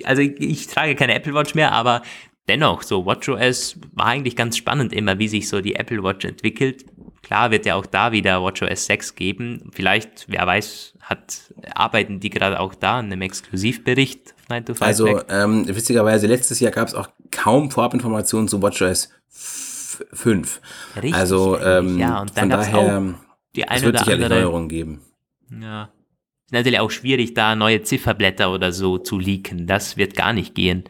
[0.04, 2.02] also ich, ich trage keine Apple Watch mehr, aber
[2.50, 6.84] dennoch, so WatchOS war eigentlich ganz spannend immer, wie sich so die Apple Watch entwickelt.
[7.22, 9.70] Klar wird ja auch da wieder WatchOS 6 geben.
[9.72, 14.82] Vielleicht, wer weiß, hat, arbeiten die gerade auch da an einem Exklusivbericht 9 to 5
[14.82, 20.60] Also ähm, witzigerweise, letztes Jahr gab es auch kaum Vorabinformationen zu WatchOS 5.
[20.96, 23.14] Richtig, also ähm, ja, und dann von daher,
[23.54, 25.00] die eine es wird sicherlich andere, Neuerungen geben.
[25.62, 25.90] Ja.
[26.46, 29.68] Ist natürlich auch schwierig, da neue Zifferblätter oder so zu leaken.
[29.68, 30.82] Das wird gar nicht gehen.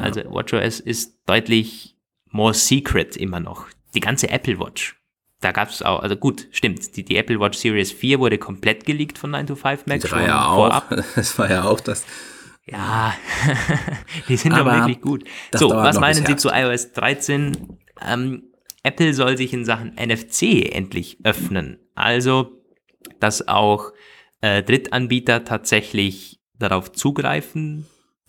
[0.00, 1.96] Also WatchOS ist deutlich
[2.30, 3.66] more secret immer noch.
[3.94, 4.96] Die ganze Apple Watch.
[5.40, 8.86] Da gab es auch, also gut, stimmt, die, die Apple Watch Series 4 wurde komplett
[8.86, 10.00] geleakt von 9 to 5 Mac.
[10.00, 11.04] Die war ja auch, vorab.
[11.16, 12.04] das war ja auch das.
[12.66, 13.14] Ja,
[14.28, 15.24] die sind aber wirklich gut.
[15.52, 17.78] So, was meinen Sie zu iOS 13?
[18.06, 18.44] Ähm,
[18.82, 21.78] Apple soll sich in Sachen NFC endlich öffnen.
[21.94, 22.62] Also,
[23.20, 23.92] dass auch
[24.40, 27.86] äh, Drittanbieter tatsächlich darauf zugreifen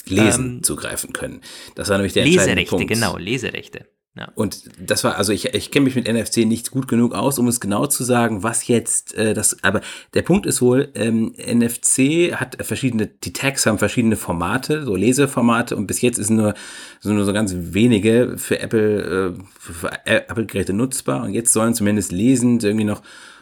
[0.09, 1.41] lesen ähm, zugreifen können.
[1.75, 2.87] Das war nämlich der Leserechte, Punkt.
[2.87, 3.85] genau, Leserechte.
[4.17, 4.31] Ja.
[4.35, 7.49] Und das war, also ich, ich kenne mich mit NFC nicht gut genug aus, um
[7.49, 9.81] es genau zu sagen, was jetzt äh, das, aber
[10.13, 15.75] der Punkt ist wohl, ähm, NFC hat verschiedene, die Tags haben verschiedene Formate, so Leseformate
[15.75, 16.53] und bis jetzt ist nur,
[17.01, 22.13] sind nur so ganz wenige für Apple, äh, für Apple-Geräte nutzbar und jetzt sollen zumindest
[22.13, 23.01] lesend irgendwie noch,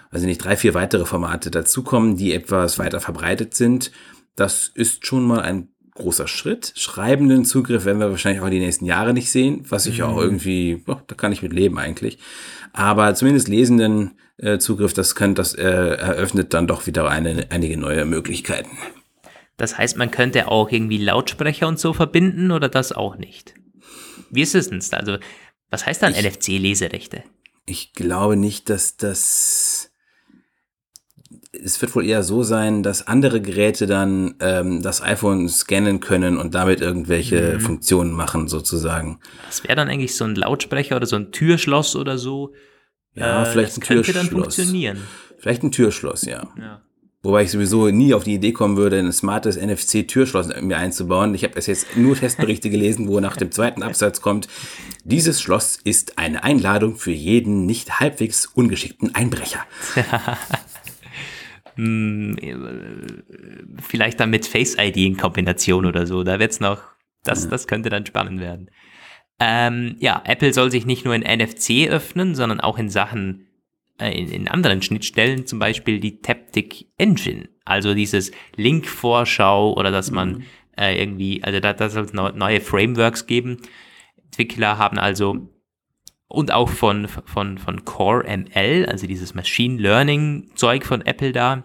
[0.09, 3.91] also nicht drei, vier weitere Formate dazukommen, die etwas weiter verbreitet sind.
[4.35, 6.73] Das ist schon mal ein großer Schritt.
[6.75, 10.05] Schreibenden Zugriff werden wir wahrscheinlich auch die nächsten Jahre nicht sehen, was ich mhm.
[10.05, 12.19] auch irgendwie, oh, da kann ich mit leben eigentlich.
[12.73, 17.77] Aber zumindest lesenden äh, Zugriff, das könnte, das äh, eröffnet dann doch wieder eine, einige
[17.77, 18.77] neue Möglichkeiten.
[19.57, 23.53] Das heißt, man könnte auch irgendwie Lautsprecher und so verbinden oder das auch nicht?
[24.31, 24.81] Wie ist es denn?
[24.91, 25.17] Also,
[25.69, 27.23] was heißt dann NFC-Leserechte?
[27.65, 29.92] Ich glaube nicht, dass das
[31.63, 36.37] es wird wohl eher so sein, dass andere Geräte dann ähm, das iPhone scannen können
[36.37, 37.59] und damit irgendwelche mhm.
[37.61, 39.19] Funktionen machen, sozusagen.
[39.47, 42.53] Das wäre dann eigentlich so ein Lautsprecher oder so ein Türschloss oder so.
[43.15, 44.15] Ja, äh, vielleicht ein Türschloss.
[44.15, 44.97] Dann funktionieren.
[45.37, 46.47] Vielleicht ein Türschloss, ja.
[46.59, 46.81] ja.
[47.25, 51.33] Wobei ich sowieso nie auf die Idee kommen würde, ein smartes NFC-Türschloss mir einzubauen.
[51.33, 54.49] Ich habe es jetzt nur Testberichte gelesen, wo nach dem zweiten Absatz kommt,
[55.05, 59.59] dieses Schloss ist eine Einladung für jeden nicht halbwegs ungeschickten Einbrecher.
[61.75, 62.35] Hm,
[63.81, 66.23] vielleicht dann mit Face ID in Kombination oder so.
[66.23, 66.81] Da wird's noch,
[67.23, 68.69] das, das könnte dann spannend werden.
[69.39, 73.47] Ähm, ja, Apple soll sich nicht nur in NFC öffnen, sondern auch in Sachen
[73.99, 80.11] äh, in, in anderen Schnittstellen, zum Beispiel die Taptic Engine, also dieses Link-Vorschau oder dass
[80.11, 80.43] man mhm.
[80.77, 83.57] äh, irgendwie, also da, da soll es neue Frameworks geben.
[84.25, 85.47] Entwickler haben also
[86.33, 91.63] und auch von, von, von Core ML, also dieses Machine Learning Zeug von Apple da.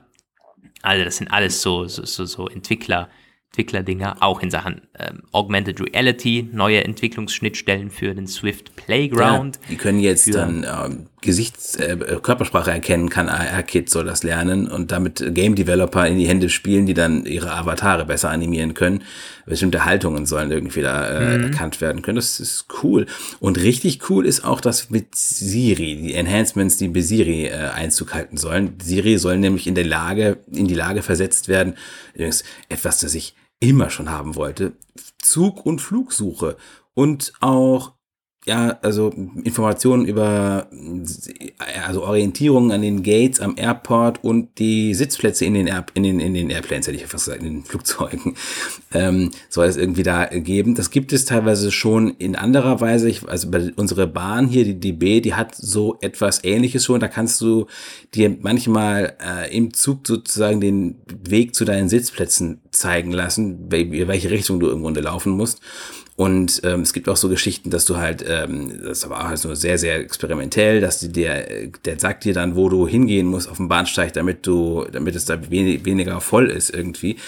[0.82, 3.08] Also das sind alles so, so, so, so Entwickler,
[3.46, 9.56] Entwicklerdinger, auch in Sachen ähm, Augmented Reality, neue Entwicklungsschnittstellen für den Swift Playground.
[9.56, 14.68] Ja, die können jetzt dann ähm, Gesichts-, äh, Körpersprache erkennen, kann AR-Kit soll das lernen
[14.68, 19.02] und damit Game Developer in die Hände spielen, die dann ihre Avatare besser animieren können.
[19.46, 21.44] Bestimmte Haltungen sollen irgendwie da äh, mhm.
[21.44, 22.16] erkannt werden können.
[22.16, 23.06] Das ist cool.
[23.40, 28.14] Und richtig cool ist auch, dass mit Siri, die Enhancements, die bei Siri äh, Einzug
[28.14, 28.74] halten sollen.
[28.80, 31.74] Siri soll nämlich in der Lage, in die Lage versetzt werden,
[32.14, 34.74] übrigens etwas, das ich immer schon haben wollte,
[35.20, 36.56] Zug- und Flugsuche
[36.94, 37.92] und auch
[38.48, 39.12] ja, also
[39.44, 40.68] Informationen über
[41.86, 46.18] also Orientierungen an den Gates am Airport und die Sitzplätze in den, Air, in den,
[46.18, 48.36] in den Airplanes, hätte ich fast gesagt, in den Flugzeugen,
[48.94, 50.74] ähm, soll es irgendwie da geben.
[50.74, 53.10] Das gibt es teilweise schon in anderer Weise.
[53.10, 57.00] Ich, also bei unsere Bahn hier, die DB, die hat so etwas ähnliches schon.
[57.00, 57.66] Da kannst du
[58.14, 64.58] dir manchmal äh, im Zug sozusagen den Weg zu deinen Sitzplätzen zeigen lassen, welche Richtung
[64.58, 65.60] du im Grunde laufen musst.
[66.18, 69.38] Und ähm, es gibt auch so Geschichten, dass du halt, ähm, das aber auch halt
[69.38, 71.46] so sehr, sehr experimentell, dass die, der,
[71.84, 75.26] der sagt dir dann, wo du hingehen musst auf dem Bahnsteig, damit du, damit es
[75.26, 77.18] da wenig, weniger voll ist irgendwie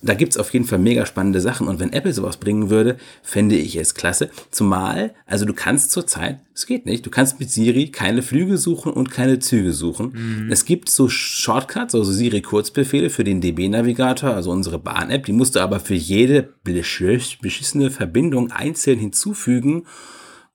[0.00, 1.66] da gibt's auf jeden Fall mega spannende Sachen.
[1.66, 4.30] Und wenn Apple sowas bringen würde, fände ich es klasse.
[4.50, 8.92] Zumal, also du kannst zurzeit, es geht nicht, du kannst mit Siri keine Flüge suchen
[8.92, 10.12] und keine Züge suchen.
[10.44, 10.52] Mhm.
[10.52, 15.26] Es gibt so Shortcuts, also Siri-Kurzbefehle für den DB-Navigator, also unsere Bahn-App.
[15.26, 19.84] Die musst du aber für jede beschissene Verbindung einzeln hinzufügen.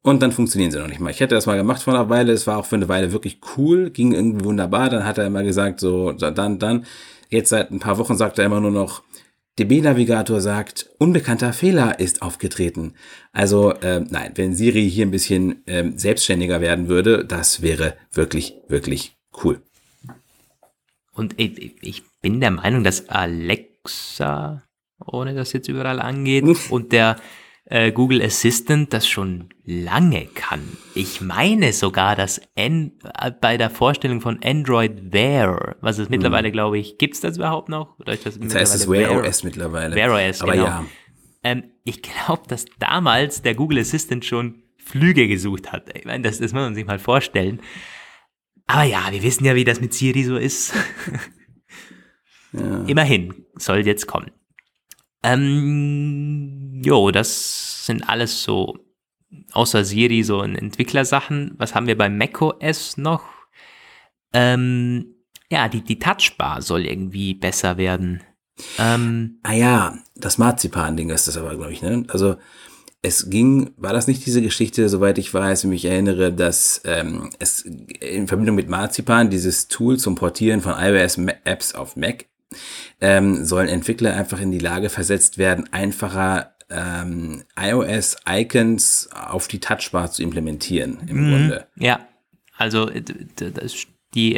[0.03, 1.11] Und dann funktionieren sie noch nicht mal.
[1.11, 2.33] Ich hätte das mal gemacht vor einer Weile.
[2.33, 4.89] Es war auch für eine Weile wirklich cool, ging irgendwie wunderbar.
[4.89, 6.85] Dann hat er immer gesagt, so, dann, dann.
[7.29, 9.01] Jetzt seit ein paar Wochen sagt er immer nur noch,
[9.59, 12.95] DB-Navigator sagt, unbekannter Fehler ist aufgetreten.
[13.31, 18.55] Also äh, nein, wenn Siri hier ein bisschen äh, selbstständiger werden würde, das wäre wirklich,
[18.67, 19.61] wirklich cool.
[21.13, 24.63] Und ich, ich bin der Meinung, dass Alexa,
[25.05, 27.17] ohne das jetzt überall angeht, und der
[27.73, 30.61] äh, Google Assistant das schon lange kann.
[30.93, 36.49] Ich meine sogar, dass N äh, bei der Vorstellung von Android Wear, was es mittlerweile,
[36.49, 36.53] hm.
[36.53, 37.97] glaube ich, gibt es das überhaupt noch?
[37.97, 39.95] Oder ist das, das heißt es Wear OS mittlerweile.
[39.95, 40.65] Wear OS, Aber genau.
[40.65, 40.85] ja.
[41.41, 45.97] Ähm, ich glaube, dass damals der Google Assistant schon Flüge gesucht hat.
[45.97, 47.59] Ich meine, das, das muss man sich mal vorstellen.
[48.67, 50.75] Aber ja, wir wissen ja, wie das mit Siri so ist.
[52.53, 52.83] ja.
[52.85, 54.29] Immerhin soll jetzt kommen.
[55.23, 56.52] Ähm,
[56.85, 58.77] jo, das sind alles so,
[59.51, 61.53] außer Siri, so Entwicklersachen.
[61.57, 63.23] Was haben wir bei macOS noch?
[64.33, 65.15] Ähm,
[65.49, 68.23] ja, die, die Touchbar soll irgendwie besser werden.
[68.77, 72.05] Ähm, ah ja, das Marzipan-Ding ist das aber, glaube ich, ne?
[72.09, 72.35] Also,
[73.05, 77.61] es ging, war das nicht diese Geschichte, soweit ich weiß, mich erinnere, dass ähm, es
[77.61, 82.25] in Verbindung mit Marzipan dieses Tool zum Portieren von iOS-Apps auf Mac
[83.01, 90.11] ähm, sollen Entwickler einfach in die Lage versetzt werden, einfacher ähm, iOS-Icons auf die Touchbar
[90.11, 91.67] zu implementieren, im mhm, Grunde.
[91.75, 92.07] Ja,
[92.57, 94.35] also das, die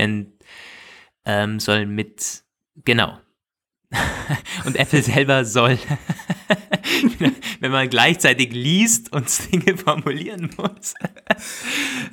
[1.26, 2.44] ähm, sollen mit,
[2.84, 3.18] genau.
[4.66, 5.78] Und Apple selber soll,
[7.60, 10.94] wenn man gleichzeitig liest und Dinge formulieren muss.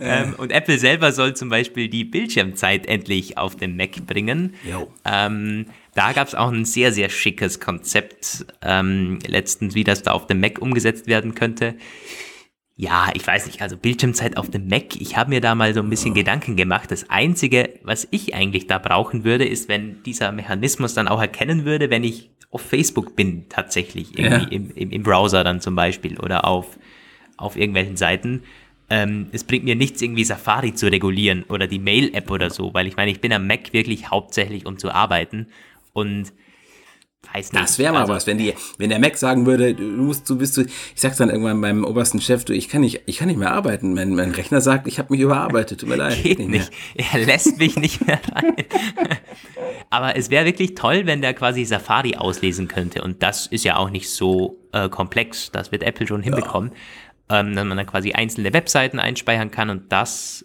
[0.01, 4.55] ähm, und Apple selber soll zum Beispiel die Bildschirmzeit endlich auf den Mac bringen.
[5.05, 10.12] Ähm, da gab es auch ein sehr, sehr schickes Konzept ähm, letztens, wie das da
[10.12, 11.75] auf dem Mac umgesetzt werden könnte.
[12.75, 15.81] Ja, ich weiß nicht, also Bildschirmzeit auf dem Mac, ich habe mir da mal so
[15.81, 16.91] ein bisschen Gedanken gemacht.
[16.91, 21.64] Das Einzige, was ich eigentlich da brauchen würde, ist, wenn dieser Mechanismus dann auch erkennen
[21.64, 24.51] würde, wenn ich auf Facebook bin, tatsächlich, irgendwie ja.
[24.51, 26.79] im, im, im Browser dann zum Beispiel oder auf,
[27.37, 28.43] auf irgendwelchen Seiten
[28.93, 32.87] ähm, es bringt mir nichts, irgendwie Safari zu regulieren oder die Mail-App oder so, weil
[32.87, 35.47] ich meine, ich bin am Mac wirklich hauptsächlich, um zu arbeiten.
[35.95, 36.33] Und
[37.35, 37.55] nicht.
[37.55, 40.37] Das wäre mal also, was, wenn die, wenn der Mac sagen würde, du musst, du
[40.37, 43.29] bist du, ich sag's dann irgendwann meinem obersten Chef, du, ich kann nicht, ich kann
[43.29, 43.95] nicht mehr arbeiten.
[43.95, 46.23] Mein, mein Rechner sagt, ich habe mich überarbeitet, tut mir leid.
[46.23, 46.70] Geht nicht.
[46.95, 48.57] Er lässt mich nicht mehr rein.
[49.91, 53.03] Aber es wäre wirklich toll, wenn der quasi Safari auslesen könnte.
[53.03, 55.51] Und das ist ja auch nicht so äh, komplex.
[55.53, 56.73] Das wird Apple schon hinbekommen.
[57.31, 57.41] Ja.
[57.41, 60.45] Ähm, dass man dann quasi einzelne Webseiten einspeichern kann und das,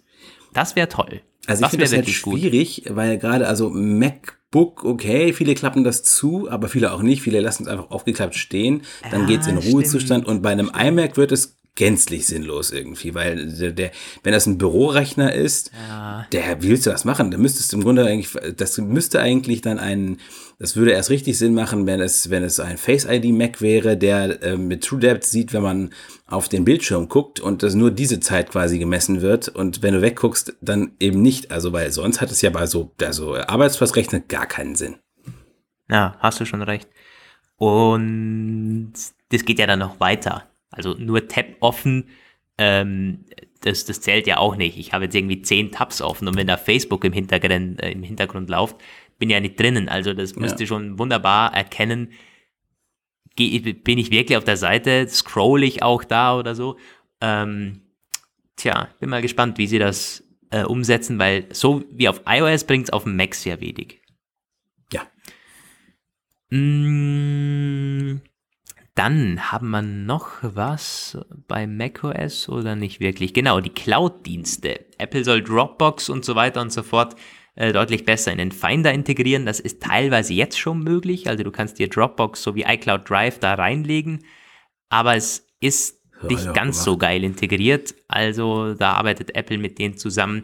[0.53, 1.21] das wäre toll.
[1.47, 2.95] Also ich finde das halt schwierig, gut.
[2.95, 7.21] weil gerade also Mac Book, okay, viele klappen das zu, aber viele auch nicht.
[7.21, 8.83] Viele lassen es einfach aufgeklappt stehen.
[9.11, 10.25] Dann ja, geht's in Ruhezustand.
[10.25, 13.91] Und bei einem iMac wird es gänzlich sinnlos irgendwie, weil der, der
[14.23, 16.27] wenn das ein Bürorechner ist, ja.
[16.33, 17.31] der willst du das machen?
[17.31, 20.17] Da müsstest du im Grunde eigentlich, das müsste eigentlich dann ein,
[20.59, 23.95] das würde erst richtig Sinn machen, wenn es, wenn es ein Face ID Mac wäre,
[23.95, 25.91] der äh, mit TrueDepth sieht, wenn man
[26.25, 30.01] auf den Bildschirm guckt und dass nur diese Zeit quasi gemessen wird und wenn du
[30.01, 31.51] wegguckst, dann eben nicht.
[31.51, 34.95] Also weil sonst hat es ja bei so, also Arbeitsplatzrechner gar keinen Sinn.
[35.89, 36.89] Ja, hast du schon recht.
[37.55, 38.93] Und
[39.29, 40.43] das geht ja dann noch weiter.
[40.77, 42.09] Also nur Tab offen,
[42.57, 43.25] ähm,
[43.61, 44.77] das, das zählt ja auch nicht.
[44.77, 48.03] Ich habe jetzt irgendwie zehn Tabs offen und wenn da Facebook im Hintergrund, äh, im
[48.03, 48.77] Hintergrund läuft,
[49.19, 49.89] bin ja nicht drinnen.
[49.89, 50.67] Also das müsste ja.
[50.67, 52.11] schon wunderbar erkennen,
[53.35, 56.77] bin ich wirklich auf der Seite, scroll ich auch da oder so.
[57.21, 57.81] Ähm,
[58.55, 62.85] tja, bin mal gespannt, wie sie das äh, umsetzen, weil so wie auf iOS bringt
[62.85, 64.01] es auf dem Mac sehr wenig.
[64.91, 65.07] Ja.
[66.49, 68.21] Mm,
[68.97, 71.17] dann haben wir noch was
[71.47, 73.33] bei macOS oder nicht wirklich?
[73.33, 74.85] Genau, die Cloud-Dienste.
[74.97, 77.15] Apple soll Dropbox und so weiter und so fort
[77.55, 79.45] äh, deutlich besser in den Finder integrieren.
[79.45, 81.29] Das ist teilweise jetzt schon möglich.
[81.29, 84.23] Also du kannst dir Dropbox sowie iCloud Drive da reinlegen,
[84.89, 87.93] aber es ist ja, nicht ja, ganz so geil integriert.
[88.07, 90.43] Also da arbeitet Apple mit denen zusammen,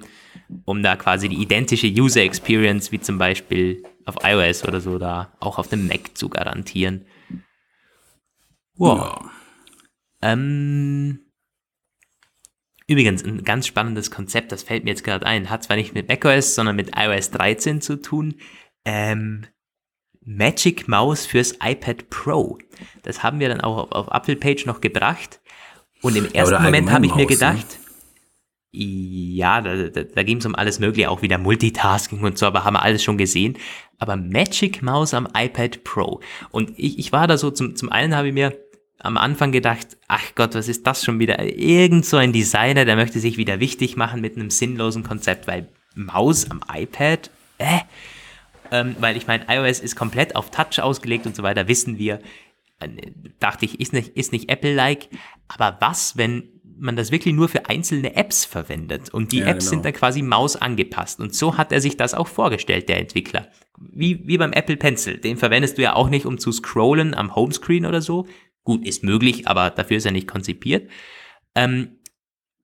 [0.65, 5.33] um da quasi die identische User Experience wie zum Beispiel auf iOS oder so da
[5.39, 7.05] auch auf dem Mac zu garantieren.
[8.75, 8.97] Wow.
[8.97, 9.31] Ja.
[10.23, 11.19] Ähm,
[12.87, 16.07] übrigens, ein ganz spannendes Konzept, das fällt mir jetzt gerade ein, hat zwar nicht mit
[16.07, 18.35] macOS, sondern mit iOS 13 zu tun.
[18.85, 19.45] Ähm,
[20.25, 22.57] Magic Mouse fürs iPad Pro.
[23.03, 25.41] Das haben wir dann auch auf, auf Apple Page noch gebracht.
[26.01, 27.27] Und im ersten Moment habe ich mir ne?
[27.27, 27.79] gedacht,
[28.71, 28.85] ne?
[29.35, 32.63] ja, da, da, da ging es um alles Mögliche, auch wieder Multitasking und so, aber
[32.63, 33.57] haben wir alles schon gesehen.
[33.99, 36.21] Aber Magic Mouse am iPad Pro.
[36.51, 38.57] Und ich, ich war da so, zum, zum einen habe ich mir
[39.03, 41.39] am Anfang gedacht, ach Gott, was ist das schon wieder?
[41.43, 45.67] Irgend so ein Designer, der möchte sich wieder wichtig machen mit einem sinnlosen Konzept, weil
[45.93, 47.79] Maus am iPad, äh,
[48.71, 52.21] ähm, weil ich meine, iOS ist komplett auf Touch ausgelegt und so weiter, wissen wir.
[52.79, 55.09] Äh, dachte ich, ist nicht, ist nicht Apple-like.
[55.49, 56.49] Aber was, wenn
[56.79, 59.69] man das wirklich nur für einzelne Apps verwendet und die ja, Apps genau.
[59.69, 61.19] sind dann quasi Maus angepasst.
[61.19, 63.49] Und so hat er sich das auch vorgestellt, der Entwickler.
[63.77, 65.17] Wie, wie beim Apple Pencil.
[65.17, 68.27] Den verwendest du ja auch nicht, um zu scrollen am Homescreen oder so,
[68.63, 70.89] Gut, ist möglich, aber dafür ist er nicht konzipiert.
[71.55, 71.99] Ähm,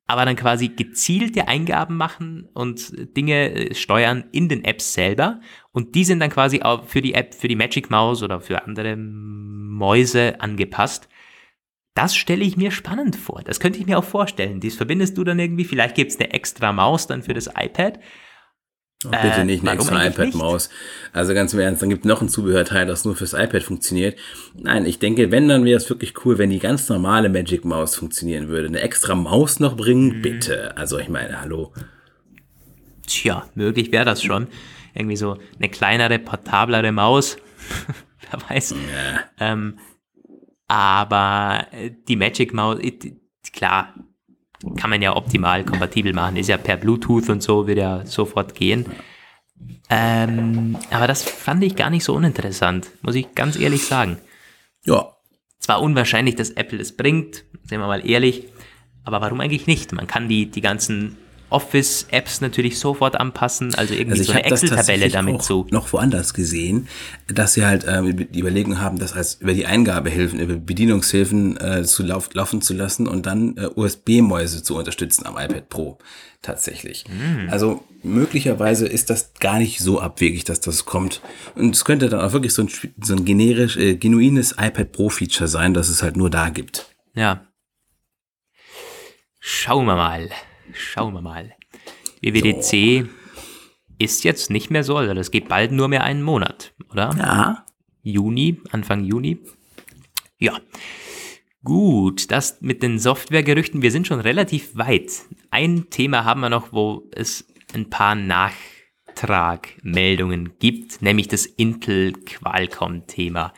[0.09, 5.39] aber dann quasi gezielte Eingaben machen und Dinge äh, steuern in den Apps selber.
[5.71, 8.63] Und die sind dann quasi auch für die App, für die Magic Mouse oder für
[8.63, 11.07] andere Mäuse angepasst.
[11.93, 13.43] Das stelle ich mir spannend vor.
[13.43, 14.59] Das könnte ich mir auch vorstellen.
[14.59, 15.65] Dies verbindest du dann irgendwie.
[15.65, 17.99] Vielleicht gibt es eine extra Maus dann für das iPad.
[19.05, 20.69] Oh, bitte äh, nicht eine extra iPad-Maus.
[21.13, 24.19] Also ganz im Ernst, dann gibt noch ein Zubehörteil, das nur fürs iPad funktioniert.
[24.55, 27.95] Nein, ich denke, wenn, dann wäre es wirklich cool, wenn die ganz normale Magic Maus
[27.95, 28.67] funktionieren würde.
[28.67, 30.21] Eine extra Maus noch bringen, mhm.
[30.21, 30.75] bitte.
[30.75, 31.71] Also ich meine, hallo.
[33.07, 34.47] Tja, möglich wäre das schon.
[34.93, 37.37] Irgendwie so eine kleinere, portablere Maus.
[38.31, 38.71] Wer weiß.
[38.71, 39.21] Ja.
[39.39, 39.79] Ähm,
[40.67, 42.79] aber äh, die Magic Maus,
[43.53, 43.93] klar,
[44.75, 46.35] kann man ja optimal kompatibel machen.
[46.37, 48.85] Ist ja per Bluetooth und so, wird ja sofort gehen.
[49.89, 54.17] Ähm, aber das fand ich gar nicht so uninteressant, muss ich ganz ehrlich sagen.
[54.85, 55.15] Ja.
[55.59, 58.45] Zwar unwahrscheinlich, dass Apple es bringt, sehen wir mal ehrlich,
[59.03, 59.91] aber warum eigentlich nicht?
[59.91, 61.17] Man kann die, die ganzen
[61.49, 65.65] Office-Apps natürlich sofort anpassen, also irgendwie also so eine Excel-Tabelle damit so.
[65.71, 66.87] Noch woanders gesehen,
[67.27, 71.83] dass sie halt äh, die Überlegung haben, das heißt über die Eingabehilfen, über Bedienungshilfen äh,
[71.83, 75.97] zu lauf, laufen zu lassen und dann äh, USB-Mäuse zu unterstützen am iPad Pro
[76.41, 77.05] tatsächlich.
[77.07, 77.49] Mm.
[77.49, 81.21] Also möglicherweise ist das gar nicht so abwegig, dass das kommt.
[81.55, 82.69] Und es könnte dann auch wirklich so ein,
[83.01, 86.95] so ein generisch, äh, genuines iPad Pro-Feature sein, dass es halt nur da gibt.
[87.13, 87.45] Ja.
[89.39, 90.29] Schauen wir mal.
[90.73, 91.55] Schauen wir mal.
[92.21, 93.09] WWDC so.
[93.97, 97.11] ist jetzt nicht mehr so, also das geht bald nur mehr einen Monat, oder?
[97.17, 97.65] Ja.
[98.01, 99.39] Juni, Anfang Juni.
[100.37, 100.59] Ja.
[101.63, 105.11] Gut, das mit den Softwaregerüchten, wir sind schon relativ weit.
[105.51, 113.53] Ein Thema haben wir noch, wo es ein paar Nachtragmeldungen gibt, nämlich das Intel-Qualcomm-Thema.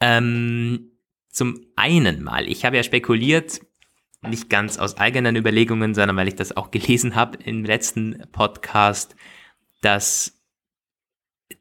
[0.00, 0.90] Ähm,
[1.28, 3.60] zum einen mal, ich habe ja spekuliert,
[4.22, 9.16] nicht ganz aus eigenen Überlegungen, sondern weil ich das auch gelesen habe im letzten Podcast,
[9.80, 10.42] dass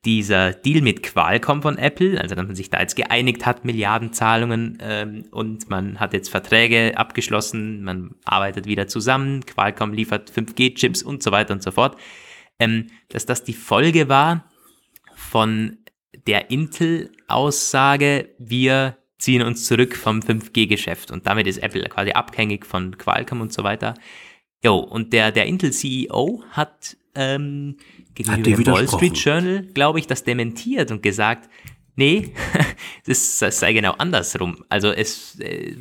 [0.05, 4.77] dieser Deal mit Qualcomm von Apple, also dass man sich da jetzt geeinigt hat, Milliardenzahlungen
[4.81, 11.21] ähm, und man hat jetzt Verträge abgeschlossen, man arbeitet wieder zusammen, Qualcomm liefert 5G-Chips und
[11.21, 11.97] so weiter und so fort,
[12.59, 14.49] ähm, dass das die Folge war
[15.13, 15.77] von
[16.25, 22.97] der Intel-Aussage, wir ziehen uns zurück vom 5G-Geschäft und damit ist Apple quasi abhängig von
[22.97, 23.93] Qualcomm und so weiter.
[24.63, 27.77] Jo, und der, der Intel-CEO hat ähm,
[28.15, 31.49] gegenüber dem Wall Street Journal, glaube ich, das dementiert und gesagt,
[31.95, 32.33] nee,
[33.05, 34.65] das, das sei genau andersrum.
[34.69, 35.75] Also es, äh,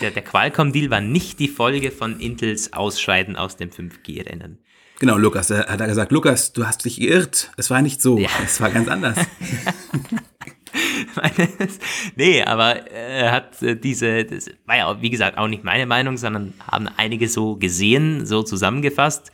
[0.00, 4.58] der, der Qualcomm-Deal war nicht die Folge von Intels Ausscheiden aus dem 5G-Rennen.
[5.00, 7.50] Genau, Lukas, er hat er gesagt, Lukas, du hast dich geirrt.
[7.56, 8.28] Es war nicht so, ja.
[8.44, 9.18] es war ganz anders.
[12.16, 16.16] nee, aber er hat äh, diese, das war ja, wie gesagt, auch nicht meine Meinung,
[16.16, 19.30] sondern haben einige so gesehen, so zusammengefasst.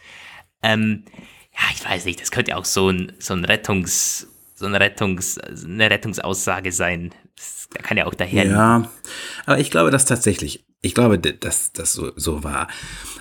[0.63, 1.05] Ähm,
[1.53, 5.39] ja, ich weiß nicht, das könnte auch so ein, so ein Rettungs, so eine Rettungs,
[5.39, 7.13] eine Rettungsaussage sein.
[7.37, 8.45] Das kann ja auch daher.
[8.45, 8.91] Ja,
[9.47, 12.69] aber ich glaube, dass tatsächlich, ich glaube, dass das so, so war.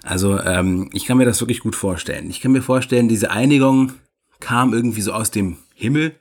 [0.03, 2.29] Also, ähm, ich kann mir das wirklich gut vorstellen.
[2.29, 3.93] Ich kann mir vorstellen, diese Einigung
[4.39, 6.15] kam irgendwie so aus dem Himmel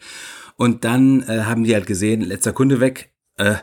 [0.58, 3.54] und dann äh, haben die halt gesehen, letzter Kunde weg, äh,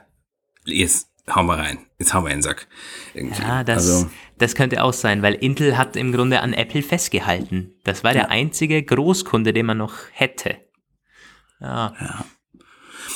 [0.66, 2.68] jetzt hau mal rein, jetzt hau mal in den Sack.
[3.14, 3.42] Irgendwie.
[3.42, 7.74] Ja, das, also, das könnte auch sein, weil Intel hat im Grunde an Apple festgehalten.
[7.84, 8.30] Das war der ja.
[8.30, 10.56] einzige Großkunde, den man noch hätte.
[11.60, 11.94] Ja.
[12.00, 12.26] ja.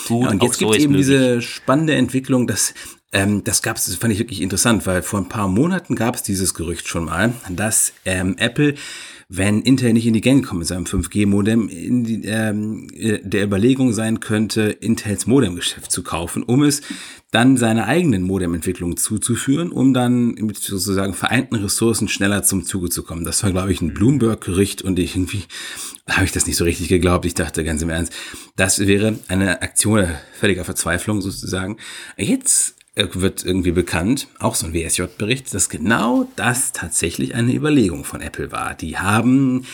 [0.08, 1.08] Gut, ja, und jetzt so gibt es eben möglich.
[1.08, 2.74] diese spannende Entwicklung, dass
[3.14, 6.16] ähm, das gab es, das fand ich wirklich interessant, weil vor ein paar Monaten gab
[6.16, 8.76] es dieses Gerücht schon mal, dass ähm, Apple
[9.32, 13.94] wenn Intel nicht in die Gänge kommt mit seinem 5G-Modem, in die, ähm, der Überlegung
[13.94, 16.82] sein könnte, Intels Modemgeschäft zu kaufen, um es
[17.30, 23.04] dann seiner eigenen Modementwicklung zuzuführen, um dann mit sozusagen vereinten Ressourcen schneller zum Zuge zu
[23.04, 23.24] kommen.
[23.24, 25.44] Das war, glaube ich, ein Bloomberg-Gericht und ich irgendwie
[26.10, 27.26] habe ich das nicht so richtig geglaubt.
[27.26, 28.14] Ich dachte ganz im Ernst,
[28.56, 31.78] das wäre eine Aktion völliger Verzweiflung sozusagen.
[32.18, 32.79] Jetzt
[33.14, 38.52] wird irgendwie bekannt, auch so ein WSJ-Bericht, dass genau das tatsächlich eine Überlegung von Apple
[38.52, 38.76] war.
[38.76, 39.66] Die haben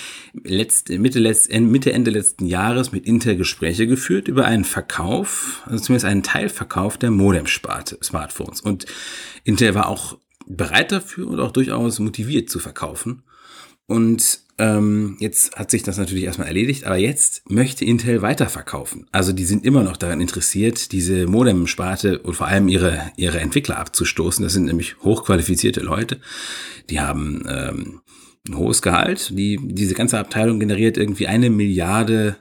[0.44, 5.84] letzte, Mitte, letzte, Mitte, Ende letzten Jahres mit Intel Gespräche geführt über einen Verkauf, also
[5.84, 8.62] zumindest einen Teilverkauf der Modem-Sparte Smartphones.
[8.62, 8.86] Und
[9.44, 10.18] Intel war auch
[10.48, 13.24] bereit dafür und auch durchaus motiviert zu verkaufen.
[13.88, 19.08] Und ähm, jetzt hat sich das natürlich erstmal erledigt, aber jetzt möchte Intel weiterverkaufen.
[19.12, 23.78] Also die sind immer noch daran interessiert, diese Modem-Sparte und vor allem ihre, ihre Entwickler
[23.78, 24.44] abzustoßen.
[24.44, 26.22] Das sind nämlich hochqualifizierte Leute.
[26.90, 28.02] Die haben ähm,
[28.48, 29.38] ein hohes Gehalt.
[29.38, 32.38] Die, diese ganze Abteilung generiert irgendwie eine Milliarde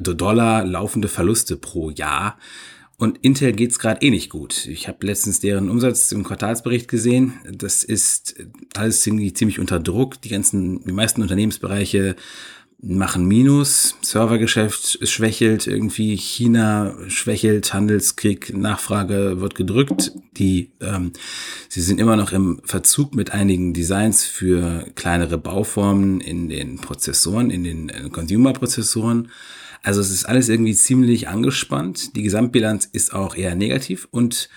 [0.00, 2.38] Dollar laufende Verluste pro Jahr.
[2.98, 4.66] Und Intel geht's gerade eh nicht gut.
[4.66, 7.34] Ich habe letztens deren Umsatz im Quartalsbericht gesehen.
[7.50, 8.36] Das ist
[8.74, 10.20] alles ziemlich, ziemlich unter Druck.
[10.22, 12.14] Die ganzen, die meisten Unternehmensbereiche
[12.84, 20.12] machen Minus, Servergeschäft schwächelt, irgendwie China schwächelt, Handelskrieg, Nachfrage wird gedrückt.
[20.36, 21.12] Die, ähm,
[21.68, 27.50] sie sind immer noch im Verzug mit einigen Designs für kleinere Bauformen in den Prozessoren,
[27.50, 29.28] in den äh, Consumer-Prozessoren.
[29.82, 32.14] Also es ist alles irgendwie ziemlich angespannt.
[32.16, 34.48] Die Gesamtbilanz ist auch eher negativ und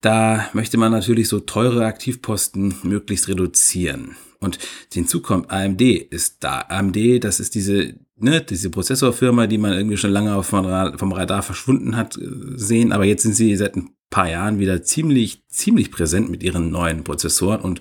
[0.00, 4.16] da möchte man natürlich so teure Aktivposten möglichst reduzieren.
[4.38, 4.58] Und
[4.92, 6.60] hinzu kommt AMD ist da.
[6.68, 11.96] AMD, das ist diese, ne, diese Prozessorfirma, die man irgendwie schon lange vom Radar verschwunden
[11.96, 12.92] hat, äh, sehen.
[12.92, 17.04] Aber jetzt sind sie seit ein paar Jahren wieder ziemlich, ziemlich präsent mit ihren neuen
[17.04, 17.80] Prozessoren und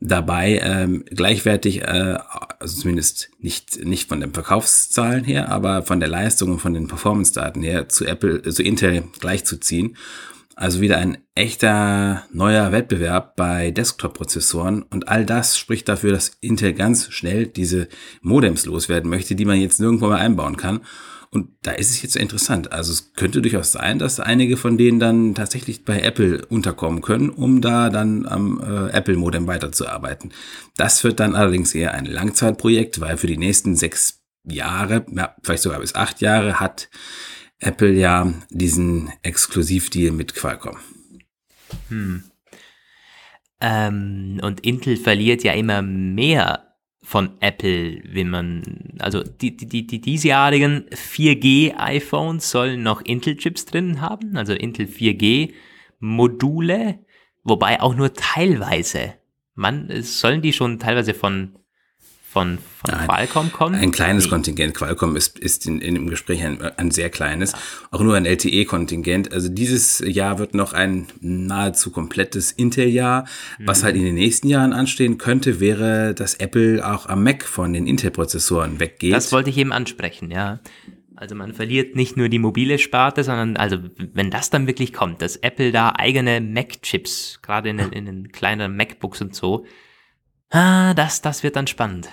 [0.00, 2.18] dabei ähm, gleichwertig, äh,
[2.58, 6.88] also zumindest nicht, nicht von den Verkaufszahlen her, aber von der Leistung und von den
[6.88, 9.96] Performance-Daten her zu Apple, zu Intel gleichzuziehen.
[10.62, 16.72] Also wieder ein echter neuer Wettbewerb bei Desktop-Prozessoren und all das spricht dafür, dass Intel
[16.72, 17.88] ganz schnell diese
[18.20, 20.82] Modems loswerden möchte, die man jetzt nirgendwo mehr einbauen kann.
[21.32, 22.70] Und da ist es jetzt interessant.
[22.70, 27.30] Also es könnte durchaus sein, dass einige von denen dann tatsächlich bei Apple unterkommen können,
[27.30, 30.32] um da dann am äh, Apple-Modem weiterzuarbeiten.
[30.76, 35.64] Das wird dann allerdings eher ein Langzeitprojekt, weil für die nächsten sechs Jahre, ja, vielleicht
[35.64, 36.88] sogar bis acht Jahre, hat
[37.62, 40.76] Apple ja diesen Exklusivdeal mit Qualcomm.
[41.88, 42.24] Hm.
[43.60, 50.00] Ähm, und Intel verliert ja immer mehr von Apple, wenn man, also die, die, die
[50.00, 55.52] diesjährigen 4G iPhones sollen noch Intel-Chips drin haben, also Intel 4G
[55.98, 56.98] Module,
[57.44, 59.14] wobei auch nur teilweise.
[59.54, 61.58] Man, sollen die schon teilweise von
[62.32, 63.74] von, von Nein, Qualcomm kommen?
[63.74, 64.30] Ein kleines nee.
[64.30, 64.74] Kontingent.
[64.74, 67.52] Qualcomm ist, ist in, in dem Gespräch ein, ein sehr kleines,
[67.90, 69.32] auch nur ein LTE-Kontingent.
[69.32, 73.26] Also dieses Jahr wird noch ein nahezu komplettes Intel-Jahr.
[73.58, 73.66] Mhm.
[73.66, 77.72] Was halt in den nächsten Jahren anstehen könnte, wäre, dass Apple auch am Mac von
[77.72, 79.12] den Intel-Prozessoren weggeht.
[79.12, 80.60] Das wollte ich eben ansprechen, ja.
[81.14, 83.76] Also man verliert nicht nur die mobile Sparte, sondern also
[84.12, 88.74] wenn das dann wirklich kommt, dass Apple da eigene Mac-Chips, gerade in, in den kleineren
[88.74, 89.66] MacBooks und so,
[90.50, 92.08] ah, das, das wird dann spannend.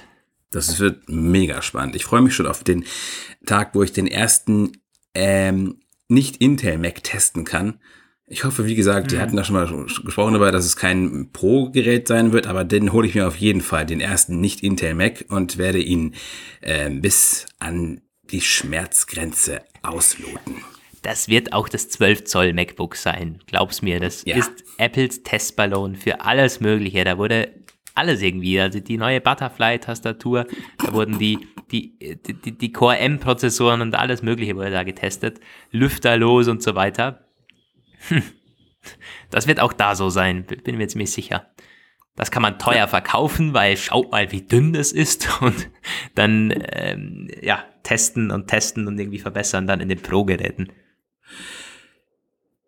[0.52, 1.95] Das wird mega spannend.
[1.95, 2.86] Ich freue mich schon auf den
[3.45, 4.72] Tag, wo ich den ersten
[5.14, 7.80] ähm, nicht Intel Mac testen kann.
[8.26, 9.10] Ich hoffe, wie gesagt, mhm.
[9.10, 12.93] die hatten da schon mal gesprochen darüber, dass es kein Pro-Gerät sein wird, aber den
[12.93, 16.14] hole ich mir auf jeden Fall, den ersten nicht-Intel Mac und werde ihn
[16.62, 20.64] äh, bis an die Schmerzgrenze ausloten.
[21.02, 23.39] Das wird auch das 12 Zoll MacBook sein.
[23.47, 24.38] Glaub's mir, das ja.
[24.38, 27.04] ist Apples Testballon für alles Mögliche.
[27.04, 27.50] Da wurde
[28.00, 30.47] alles irgendwie, also die neue Butterfly-Tastatur,
[30.78, 35.39] da wurden die, die, die, die Core M-Prozessoren und alles Mögliche wurde da getestet.
[35.72, 37.26] Lüfter los und so weiter.
[38.08, 38.24] Hm.
[39.30, 41.47] Das wird auch da so sein, bin mir ziemlich sicher.
[42.16, 45.70] Das kann man teuer verkaufen, weil schaut mal, wie dünn das ist und
[46.16, 50.72] dann ähm, ja testen und testen und irgendwie verbessern dann in den Pro-Geräten.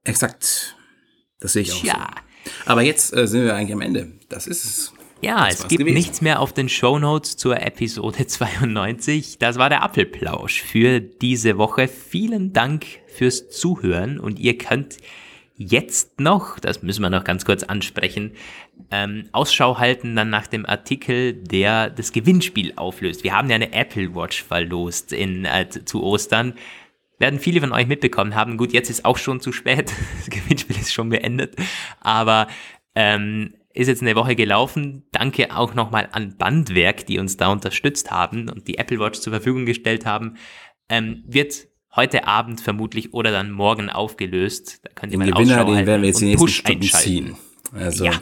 [0.04, 0.76] Exakt.
[1.40, 2.12] Das sehe ich auch ja.
[2.16, 2.52] so.
[2.66, 4.14] Aber jetzt äh, sind wir eigentlich am Ende.
[4.30, 4.94] Das ist es.
[5.22, 5.93] Ja, es gibt gewesen.
[5.93, 9.38] nichts mehr auf den Show Notes zur Episode 92.
[9.38, 11.88] Das war der Apfelplausch für diese Woche.
[11.88, 14.97] Vielen Dank fürs Zuhören und ihr könnt
[15.55, 18.32] jetzt noch, das müssen wir noch ganz kurz ansprechen,
[18.89, 23.24] ähm, Ausschau halten dann nach dem Artikel, der das Gewinnspiel auflöst.
[23.24, 26.55] Wir haben ja eine Apple Watch verlost in, äh, zu Ostern.
[27.19, 28.57] Werden viele von euch mitbekommen haben.
[28.57, 29.93] Gut, jetzt ist auch schon zu spät.
[30.17, 31.55] Das Gewinnspiel ist schon beendet.
[31.99, 32.47] Aber
[32.95, 35.03] ähm, ist jetzt eine Woche gelaufen.
[35.11, 39.32] Danke auch nochmal an Bandwerk, die uns da unterstützt haben und die Apple Watch zur
[39.32, 40.36] Verfügung gestellt haben.
[40.89, 44.80] Ähm, wird heute Abend vermutlich oder dann morgen aufgelöst.
[44.84, 47.38] Da könnt ihr den mal Gewinner, den werden wir jetzt die nächsten Stunden ziehen.
[47.74, 48.13] Also ja.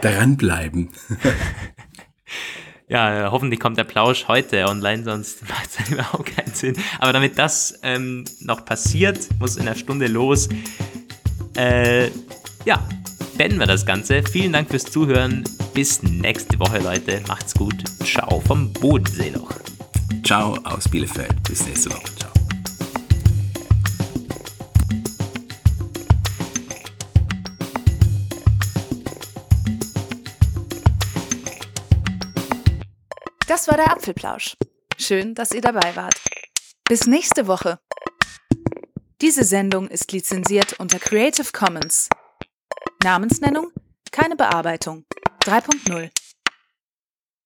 [0.00, 0.90] dranbleiben.
[2.88, 6.76] ja, hoffentlich kommt der Plausch heute online, sonst macht es überhaupt keinen Sinn.
[6.98, 10.48] Aber damit das ähm, noch passiert, muss in einer Stunde los.
[11.56, 12.10] Äh,
[12.64, 12.86] ja,
[13.36, 14.22] beenden wir das Ganze.
[14.22, 15.44] Vielen Dank fürs Zuhören.
[15.74, 17.22] Bis nächste Woche, Leute.
[17.28, 17.84] Macht's gut.
[18.04, 19.50] Ciao vom Bodensee noch.
[20.24, 21.42] Ciao aus Bielefeld.
[21.42, 22.04] Bis nächste Woche.
[22.16, 22.30] Ciao.
[33.46, 34.56] Das war der Apfelplausch.
[34.98, 36.20] Schön, dass ihr dabei wart.
[36.88, 37.78] Bis nächste Woche.
[39.20, 42.08] Diese Sendung ist lizenziert unter Creative Commons.
[43.04, 43.70] Namensnennung,
[44.12, 45.04] keine Bearbeitung.
[45.44, 46.23] 3.0